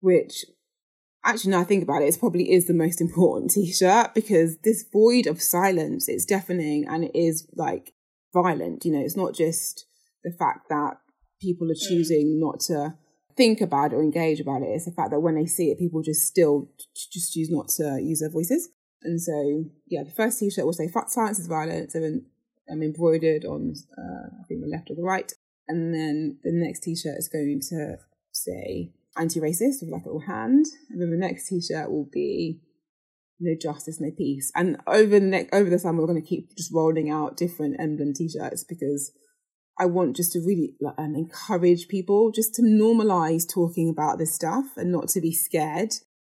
which 0.00 0.44
actually 1.24 1.52
now 1.52 1.60
I 1.60 1.64
think 1.64 1.82
about 1.82 2.02
it, 2.02 2.14
it 2.14 2.18
probably 2.18 2.52
is 2.52 2.66
the 2.66 2.74
most 2.74 3.00
important 3.00 3.50
t-shirt 3.54 4.14
because 4.14 4.58
this 4.58 4.84
void 4.92 5.26
of 5.26 5.42
silence, 5.42 6.08
it's 6.08 6.24
deafening 6.24 6.86
and 6.88 7.04
it 7.04 7.14
is 7.14 7.46
like 7.54 7.92
violent. 8.32 8.84
You 8.84 8.92
know, 8.92 9.00
it's 9.00 9.16
not 9.16 9.34
just 9.34 9.86
the 10.24 10.32
fact 10.32 10.68
that 10.70 10.96
people 11.40 11.70
are 11.70 11.74
mm. 11.74 11.88
choosing 11.88 12.40
not 12.40 12.60
to 12.60 12.94
think 13.36 13.60
about 13.60 13.92
it 13.92 13.96
or 13.96 14.02
engage 14.02 14.40
about 14.40 14.62
it. 14.62 14.68
It's 14.68 14.84
the 14.84 14.92
fact 14.92 15.10
that 15.10 15.20
when 15.20 15.34
they 15.34 15.46
see 15.46 15.70
it, 15.70 15.78
people 15.78 16.02
just 16.02 16.26
still 16.26 16.70
just 16.94 17.32
choose 17.32 17.50
not 17.50 17.68
to 17.76 18.00
use 18.02 18.20
their 18.20 18.30
voices. 18.30 18.68
And 19.02 19.20
so, 19.20 19.64
yeah, 19.86 20.02
the 20.02 20.10
first 20.10 20.38
t-shirt 20.38 20.64
will 20.64 20.72
say 20.72 20.88
"Silence 21.08 21.38
is 21.38 21.46
violence," 21.46 21.94
and 21.94 22.22
I'm 22.70 22.82
embroidered 22.82 23.44
on, 23.44 23.74
uh, 23.98 24.40
I 24.40 24.44
think 24.48 24.62
the 24.62 24.68
left 24.68 24.90
or 24.90 24.94
the 24.94 25.02
right. 25.02 25.30
And 25.68 25.94
then 25.94 26.38
the 26.42 26.52
next 26.52 26.80
t-shirt 26.80 27.18
is 27.18 27.28
going 27.28 27.60
to 27.70 27.96
say 28.32 28.92
anti-racist 29.16 29.80
with 29.80 29.90
like 29.90 30.02
a 30.04 30.08
little 30.08 30.20
hand, 30.20 30.66
and 30.90 31.00
then 31.00 31.10
the 31.10 31.16
next 31.16 31.48
T-shirt 31.48 31.90
will 31.90 32.08
be 32.12 32.60
no 33.40 33.54
justice, 33.60 34.00
no 34.00 34.10
peace. 34.16 34.50
And 34.54 34.78
over 34.86 35.18
the 35.18 35.26
next 35.26 35.54
over 35.54 35.70
the 35.70 35.78
summer, 35.78 36.00
we're 36.00 36.08
going 36.08 36.22
to 36.22 36.28
keep 36.28 36.56
just 36.56 36.72
rolling 36.72 37.10
out 37.10 37.36
different 37.36 37.76
emblem 37.78 38.12
T-shirts 38.14 38.64
because 38.64 39.12
I 39.78 39.86
want 39.86 40.16
just 40.16 40.32
to 40.32 40.40
really 40.40 40.74
um, 40.98 41.14
encourage 41.16 41.88
people 41.88 42.30
just 42.30 42.54
to 42.54 42.62
normalize 42.62 43.48
talking 43.48 43.88
about 43.88 44.18
this 44.18 44.34
stuff 44.34 44.66
and 44.76 44.92
not 44.92 45.08
to 45.08 45.20
be 45.20 45.32
scared. 45.32 45.94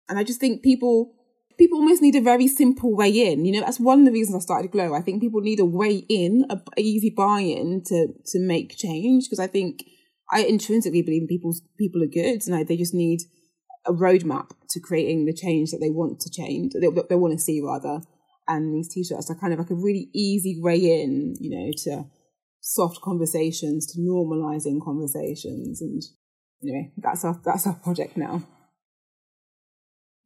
And 0.08 0.18
I 0.18 0.24
just 0.24 0.40
think 0.40 0.62
people 0.62 1.12
people 1.58 1.78
almost 1.78 2.02
need 2.02 2.14
a 2.14 2.20
very 2.20 2.48
simple 2.48 2.94
way 2.94 3.10
in. 3.10 3.44
You 3.44 3.52
know, 3.52 3.60
that's 3.60 3.80
one 3.80 4.00
of 4.00 4.06
the 4.06 4.12
reasons 4.12 4.36
I 4.36 4.40
started 4.40 4.70
Glow. 4.70 4.94
I 4.94 5.00
think 5.00 5.22
people 5.22 5.40
need 5.40 5.60
a 5.60 5.64
way 5.64 6.04
in, 6.08 6.44
a, 6.50 6.60
a 6.76 6.80
easy 6.80 7.10
buy-in 7.10 7.82
to 7.86 8.08
to 8.26 8.38
make 8.38 8.76
change 8.76 9.24
because 9.24 9.40
I 9.40 9.46
think 9.46 9.84
I 10.30 10.40
intrinsically 10.40 11.02
believe 11.02 11.28
people's 11.28 11.62
people 11.78 12.02
are 12.02 12.06
good, 12.06 12.42
and 12.46 12.54
I, 12.54 12.64
they 12.64 12.76
just 12.76 12.94
need 12.94 13.20
a 13.86 13.92
roadmap 13.92 14.50
to 14.70 14.80
creating 14.80 15.24
the 15.24 15.32
change 15.32 15.70
that 15.70 15.78
they 15.78 15.90
want 15.90 16.20
to 16.20 16.30
change, 16.30 16.72
they, 16.72 16.88
they 17.08 17.14
want 17.14 17.32
to 17.32 17.38
see 17.38 17.60
rather. 17.60 18.00
And 18.48 18.74
these 18.74 18.88
t-shirts 18.88 19.30
are 19.30 19.38
kind 19.38 19.52
of 19.52 19.58
like 19.58 19.70
a 19.70 19.74
really 19.74 20.08
easy 20.14 20.60
way 20.60 20.76
in, 20.76 21.34
you 21.40 21.50
know, 21.50 21.72
to 21.84 22.04
soft 22.66 23.00
conversations, 23.00 23.86
to 23.86 24.00
normalizing 24.00 24.82
conversations, 24.84 25.80
and 25.80 26.02
anyway, 26.62 26.92
that's 26.98 27.24
our 27.24 27.40
that's 27.44 27.66
our 27.66 27.74
project 27.74 28.16
now. 28.16 28.42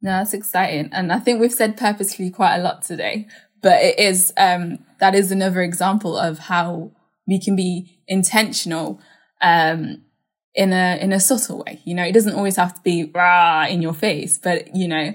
No, 0.01 0.17
that's 0.17 0.33
exciting, 0.33 0.89
and 0.91 1.13
I 1.13 1.19
think 1.19 1.39
we've 1.39 1.53
said 1.53 1.77
purposely 1.77 2.31
quite 2.31 2.55
a 2.55 2.63
lot 2.63 2.81
today, 2.81 3.27
but 3.61 3.83
it 3.83 3.99
is 3.99 4.33
um, 4.37 4.79
that 4.99 5.13
is 5.13 5.31
another 5.31 5.61
example 5.61 6.17
of 6.17 6.39
how 6.39 6.91
we 7.27 7.39
can 7.39 7.55
be 7.55 8.01
intentional 8.07 8.99
um, 9.43 10.01
in 10.55 10.73
a 10.73 10.97
in 10.99 11.13
a 11.13 11.19
subtle 11.19 11.63
way. 11.63 11.79
You 11.85 11.93
know, 11.93 12.03
it 12.03 12.13
doesn't 12.13 12.33
always 12.33 12.55
have 12.55 12.73
to 12.73 12.81
be 12.81 13.11
rah 13.13 13.67
in 13.67 13.83
your 13.83 13.93
face, 13.93 14.39
but 14.39 14.75
you 14.75 14.87
know, 14.87 15.13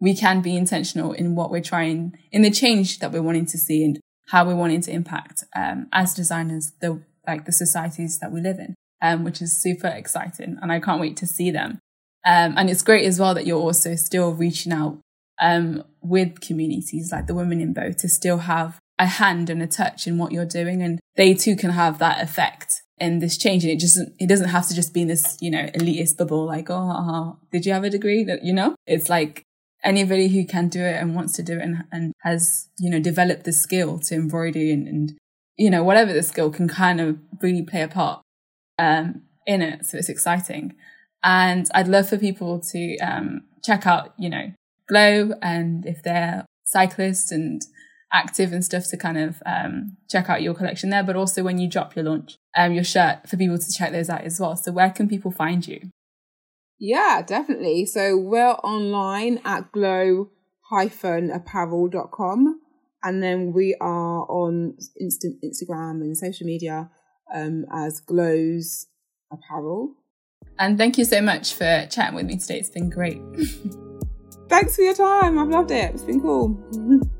we 0.00 0.14
can 0.14 0.40
be 0.40 0.56
intentional 0.56 1.12
in 1.14 1.34
what 1.34 1.50
we're 1.50 1.62
trying 1.62 2.12
in 2.30 2.42
the 2.42 2.50
change 2.52 3.00
that 3.00 3.10
we're 3.10 3.22
wanting 3.22 3.46
to 3.46 3.58
see 3.58 3.82
and 3.82 3.98
how 4.30 4.44
we're 4.44 4.54
wanting 4.54 4.80
to 4.80 4.92
impact 4.92 5.44
um, 5.56 5.88
as 5.92 6.14
designers 6.14 6.72
the 6.80 7.02
like 7.26 7.44
the 7.44 7.52
societies 7.52 8.18
that 8.20 8.32
we 8.32 8.40
live 8.40 8.58
in, 8.58 8.74
um, 9.02 9.24
which 9.24 9.42
is 9.42 9.56
super 9.56 9.88
exciting, 9.88 10.56
and 10.60 10.72
I 10.72 10.80
can't 10.80 11.00
wait 11.00 11.16
to 11.18 11.26
see 11.26 11.50
them. 11.50 11.78
Um, 12.24 12.54
and 12.56 12.70
it's 12.70 12.82
great 12.82 13.06
as 13.06 13.18
well 13.18 13.34
that 13.34 13.46
you're 13.46 13.60
also 13.60 13.94
still 13.96 14.32
reaching 14.32 14.72
out 14.72 14.98
um, 15.40 15.84
with 16.02 16.40
communities 16.40 17.10
like 17.12 17.26
the 17.26 17.34
Women 17.34 17.60
in 17.60 17.72
Bow 17.72 17.92
to 17.92 18.08
still 18.08 18.38
have 18.38 18.78
a 18.98 19.06
hand 19.06 19.48
and 19.48 19.62
a 19.62 19.66
touch 19.66 20.06
in 20.06 20.18
what 20.18 20.32
you're 20.32 20.46
doing, 20.46 20.82
and 20.82 21.00
they 21.16 21.34
too 21.34 21.56
can 21.56 21.70
have 21.70 21.98
that 21.98 22.22
effect 22.22 22.82
and 22.98 23.20
this 23.20 23.36
change. 23.36 23.64
And 23.64 23.72
it 23.72 23.80
just 23.80 23.98
it 24.18 24.28
doesn't 24.28 24.50
have 24.50 24.68
to 24.68 24.74
just 24.74 24.94
be 24.94 25.02
in 25.02 25.08
this 25.08 25.38
you 25.40 25.50
know 25.50 25.66
elitist 25.74 26.16
bubble 26.16 26.44
like 26.46 26.70
oh 26.70 26.90
uh, 26.90 27.32
did 27.50 27.66
you 27.66 27.72
have 27.72 27.84
a 27.84 27.90
degree? 27.90 28.22
That 28.24 28.44
you 28.44 28.52
know? 28.52 28.76
It's 28.86 29.08
like 29.08 29.42
anybody 29.84 30.28
who 30.28 30.44
can 30.44 30.68
do 30.68 30.80
it 30.80 30.96
and 30.96 31.14
wants 31.14 31.34
to 31.34 31.42
do 31.42 31.58
it 31.58 31.62
and, 31.62 31.84
and 31.90 32.12
has 32.22 32.68
you 32.78 32.90
know 32.90 33.00
developed 33.00 33.44
the 33.44 33.52
skill 33.52 33.98
to 33.98 34.14
embroidery 34.14 34.72
and, 34.72 34.86
and 34.86 35.18
you 35.56 35.70
know 35.70 35.82
whatever 35.82 36.12
the 36.12 36.22
skill 36.22 36.50
can 36.50 36.68
kind 36.68 37.00
of 37.00 37.18
really 37.40 37.62
play 37.62 37.82
a 37.82 37.88
part 37.88 38.22
um, 38.78 39.22
in 39.46 39.62
it 39.62 39.86
so 39.86 39.98
it's 39.98 40.08
exciting 40.08 40.74
and 41.22 41.68
i'd 41.74 41.88
love 41.88 42.08
for 42.08 42.18
people 42.18 42.60
to 42.60 42.96
um, 42.98 43.42
check 43.64 43.86
out 43.86 44.12
you 44.18 44.28
know 44.28 44.52
glow 44.88 45.32
and 45.42 45.86
if 45.86 46.02
they're 46.02 46.44
cyclists 46.64 47.32
and 47.32 47.62
active 48.12 48.52
and 48.52 48.64
stuff 48.64 48.86
to 48.88 48.96
kind 48.96 49.18
of 49.18 49.42
um, 49.46 49.96
check 50.08 50.28
out 50.28 50.42
your 50.42 50.54
collection 50.54 50.90
there, 50.90 51.02
but 51.02 51.16
also 51.16 51.42
when 51.42 51.58
you 51.58 51.68
drop 51.68 51.94
your 51.94 52.04
launch, 52.04 52.36
um, 52.56 52.72
your 52.72 52.84
shirt 52.84 53.28
for 53.28 53.36
people 53.36 53.58
to 53.58 53.72
check 53.72 53.92
those 53.92 54.10
out 54.10 54.22
as 54.22 54.40
well. 54.40 54.56
So 54.56 54.72
where 54.72 54.90
can 54.90 55.08
people 55.08 55.30
find 55.30 55.66
you? 55.66 55.90
Yeah, 56.80 57.22
definitely. 57.24 57.84
So 57.84 58.16
we're 58.16 58.56
online 58.64 59.40
at 59.44 59.70
glow-apparel.com 59.70 62.60
and 63.02 63.22
then 63.22 63.52
we 63.52 63.76
are 63.80 64.26
on 64.30 64.76
instant 64.98 65.36
Instagram 65.44 66.00
and 66.00 66.16
social 66.16 66.46
media 66.46 66.90
um, 67.34 67.66
as 67.72 68.00
Glows 68.00 68.86
Apparel. 69.30 69.94
And 70.58 70.78
thank 70.78 70.96
you 70.96 71.04
so 71.04 71.20
much 71.20 71.52
for 71.54 71.86
chatting 71.90 72.16
with 72.16 72.24
me 72.26 72.38
today. 72.38 72.58
It's 72.58 72.70
been 72.70 72.90
great. 72.90 73.20
Thanks 74.48 74.74
for 74.74 74.82
your 74.82 74.94
time. 74.94 75.38
I've 75.38 75.48
loved 75.48 75.70
it. 75.70 75.94
It's 75.94 76.02
been 76.02 76.20
cool. 76.20 76.58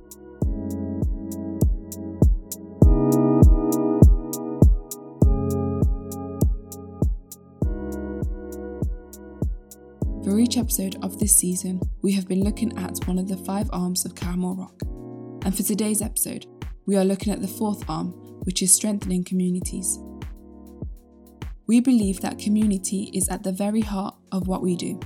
For 10.40 10.44
each 10.44 10.56
episode 10.56 10.96
of 11.02 11.18
this 11.18 11.36
season, 11.36 11.82
we 12.00 12.12
have 12.12 12.26
been 12.26 12.42
looking 12.42 12.74
at 12.78 12.96
one 13.04 13.18
of 13.18 13.28
the 13.28 13.36
five 13.36 13.68
arms 13.74 14.06
of 14.06 14.14
Caramel 14.14 14.56
Rock. 14.56 14.80
And 15.44 15.54
for 15.54 15.62
today's 15.62 16.00
episode, 16.00 16.46
we 16.86 16.96
are 16.96 17.04
looking 17.04 17.30
at 17.30 17.42
the 17.42 17.46
fourth 17.46 17.84
arm, 17.90 18.12
which 18.44 18.62
is 18.62 18.72
strengthening 18.72 19.22
communities. 19.22 19.98
We 21.66 21.80
believe 21.80 22.22
that 22.22 22.38
community 22.38 23.10
is 23.12 23.28
at 23.28 23.42
the 23.42 23.52
very 23.52 23.82
heart 23.82 24.14
of 24.32 24.48
what 24.48 24.62
we 24.62 24.76
do. 24.76 24.98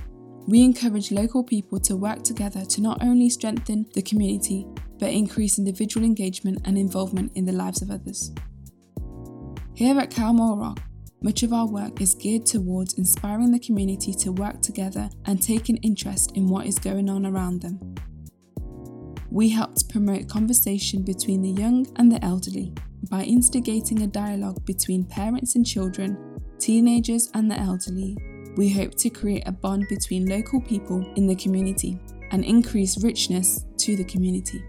We 0.47 0.63
encourage 0.63 1.11
local 1.11 1.43
people 1.43 1.81
to 1.81 1.97
work 1.97 2.23
together 2.23 2.63
to 2.63 2.81
not 2.81 3.03
only 3.03 3.29
strengthen 3.29 3.87
the 3.93 4.03
community, 4.03 4.65
but 4.99 5.09
increase 5.09 5.59
individual 5.59 6.05
engagement 6.05 6.61
and 6.63 6.77
involvement 6.77 7.33
in 7.35 7.43
the 7.43 7.51
lives 7.51 7.81
of 7.81 7.91
others. 7.91 8.31
Here 9.73 9.99
at 9.99 10.11
Caramel 10.11 10.55
Rock, 10.55 10.79
much 11.21 11.43
of 11.43 11.53
our 11.53 11.67
work 11.67 12.01
is 12.01 12.13
geared 12.13 12.45
towards 12.45 12.93
inspiring 12.93 13.51
the 13.51 13.59
community 13.59 14.13
to 14.13 14.31
work 14.31 14.61
together 14.61 15.09
and 15.25 15.41
take 15.41 15.69
an 15.69 15.77
interest 15.77 16.31
in 16.35 16.47
what 16.47 16.67
is 16.67 16.77
going 16.77 17.09
on 17.09 17.25
around 17.25 17.61
them. 17.61 17.95
We 19.31 19.49
helped 19.49 19.89
promote 19.89 20.29
conversation 20.29 21.03
between 21.03 21.41
the 21.41 21.49
young 21.49 21.87
and 21.97 22.11
the 22.11 22.23
elderly 22.23 22.73
by 23.09 23.23
instigating 23.23 24.01
a 24.01 24.07
dialogue 24.07 24.63
between 24.65 25.03
parents 25.03 25.55
and 25.55 25.65
children, 25.65 26.39
teenagers 26.59 27.31
and 27.33 27.49
the 27.49 27.59
elderly. 27.59 28.17
We 28.55 28.69
hope 28.69 28.95
to 28.95 29.09
create 29.09 29.43
a 29.45 29.51
bond 29.51 29.87
between 29.89 30.27
local 30.27 30.61
people 30.61 31.11
in 31.15 31.27
the 31.27 31.35
community 31.35 31.99
and 32.31 32.45
increase 32.45 33.03
richness 33.03 33.65
to 33.77 33.95
the 33.95 34.05
community. 34.05 34.63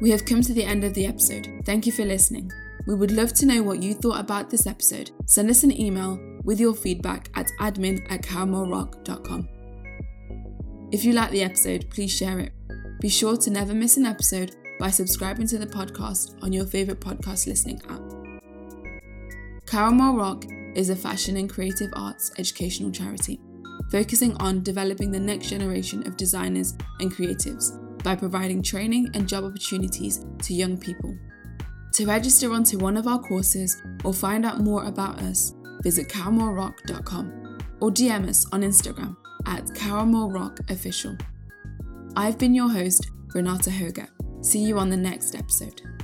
We 0.00 0.10
have 0.10 0.24
come 0.24 0.42
to 0.42 0.52
the 0.52 0.64
end 0.64 0.84
of 0.84 0.94
the 0.94 1.06
episode. 1.06 1.48
Thank 1.64 1.84
you 1.84 1.92
for 1.92 2.04
listening. 2.04 2.52
We 2.86 2.94
would 2.94 3.10
love 3.10 3.32
to 3.34 3.46
know 3.46 3.62
what 3.62 3.82
you 3.82 3.94
thought 3.94 4.20
about 4.20 4.48
this 4.48 4.66
episode. 4.66 5.10
Send 5.26 5.50
us 5.50 5.64
an 5.64 5.78
email 5.78 6.20
with 6.44 6.60
your 6.60 6.74
feedback 6.74 7.30
at 7.34 7.50
admin 7.60 8.00
at 8.10 8.22
caramelrock.com. 8.22 9.48
If 10.92 11.04
you 11.04 11.12
like 11.12 11.30
the 11.30 11.42
episode, 11.42 11.90
please 11.90 12.12
share 12.12 12.38
it. 12.38 12.52
Be 13.00 13.08
sure 13.08 13.36
to 13.38 13.50
never 13.50 13.74
miss 13.74 13.96
an 13.96 14.06
episode 14.06 14.54
by 14.78 14.90
subscribing 14.90 15.48
to 15.48 15.58
the 15.58 15.66
podcast 15.66 16.40
on 16.42 16.52
your 16.52 16.64
favourite 16.64 17.00
podcast 17.00 17.46
listening 17.48 17.82
app. 17.88 18.00
Caramel 19.66 20.16
Rock 20.16 20.44
is 20.76 20.90
a 20.90 20.96
fashion 20.96 21.36
and 21.36 21.50
creative 21.50 21.90
arts 21.94 22.30
educational 22.38 22.92
charity, 22.92 23.40
focusing 23.90 24.36
on 24.36 24.62
developing 24.62 25.10
the 25.10 25.18
next 25.20 25.50
generation 25.50 26.06
of 26.06 26.16
designers 26.16 26.74
and 27.00 27.12
creatives 27.12 27.87
by 28.02 28.16
providing 28.16 28.62
training 28.62 29.10
and 29.14 29.28
job 29.28 29.44
opportunities 29.44 30.24
to 30.42 30.54
young 30.54 30.76
people. 30.76 31.16
To 31.94 32.06
register 32.06 32.52
onto 32.52 32.78
one 32.78 32.96
of 32.96 33.06
our 33.06 33.18
courses 33.18 33.82
or 34.04 34.12
find 34.12 34.46
out 34.46 34.60
more 34.60 34.84
about 34.84 35.18
us, 35.20 35.54
visit 35.82 36.08
caramelrock.com 36.08 37.58
or 37.80 37.90
DM 37.90 38.28
us 38.28 38.46
on 38.52 38.62
Instagram 38.62 39.16
at 39.46 39.64
caramelrockofficial. 39.66 41.20
I've 42.16 42.38
been 42.38 42.54
your 42.54 42.70
host, 42.70 43.10
Renata 43.34 43.70
Hoga. 43.70 44.08
See 44.42 44.60
you 44.60 44.78
on 44.78 44.90
the 44.90 44.96
next 44.96 45.34
episode. 45.34 45.97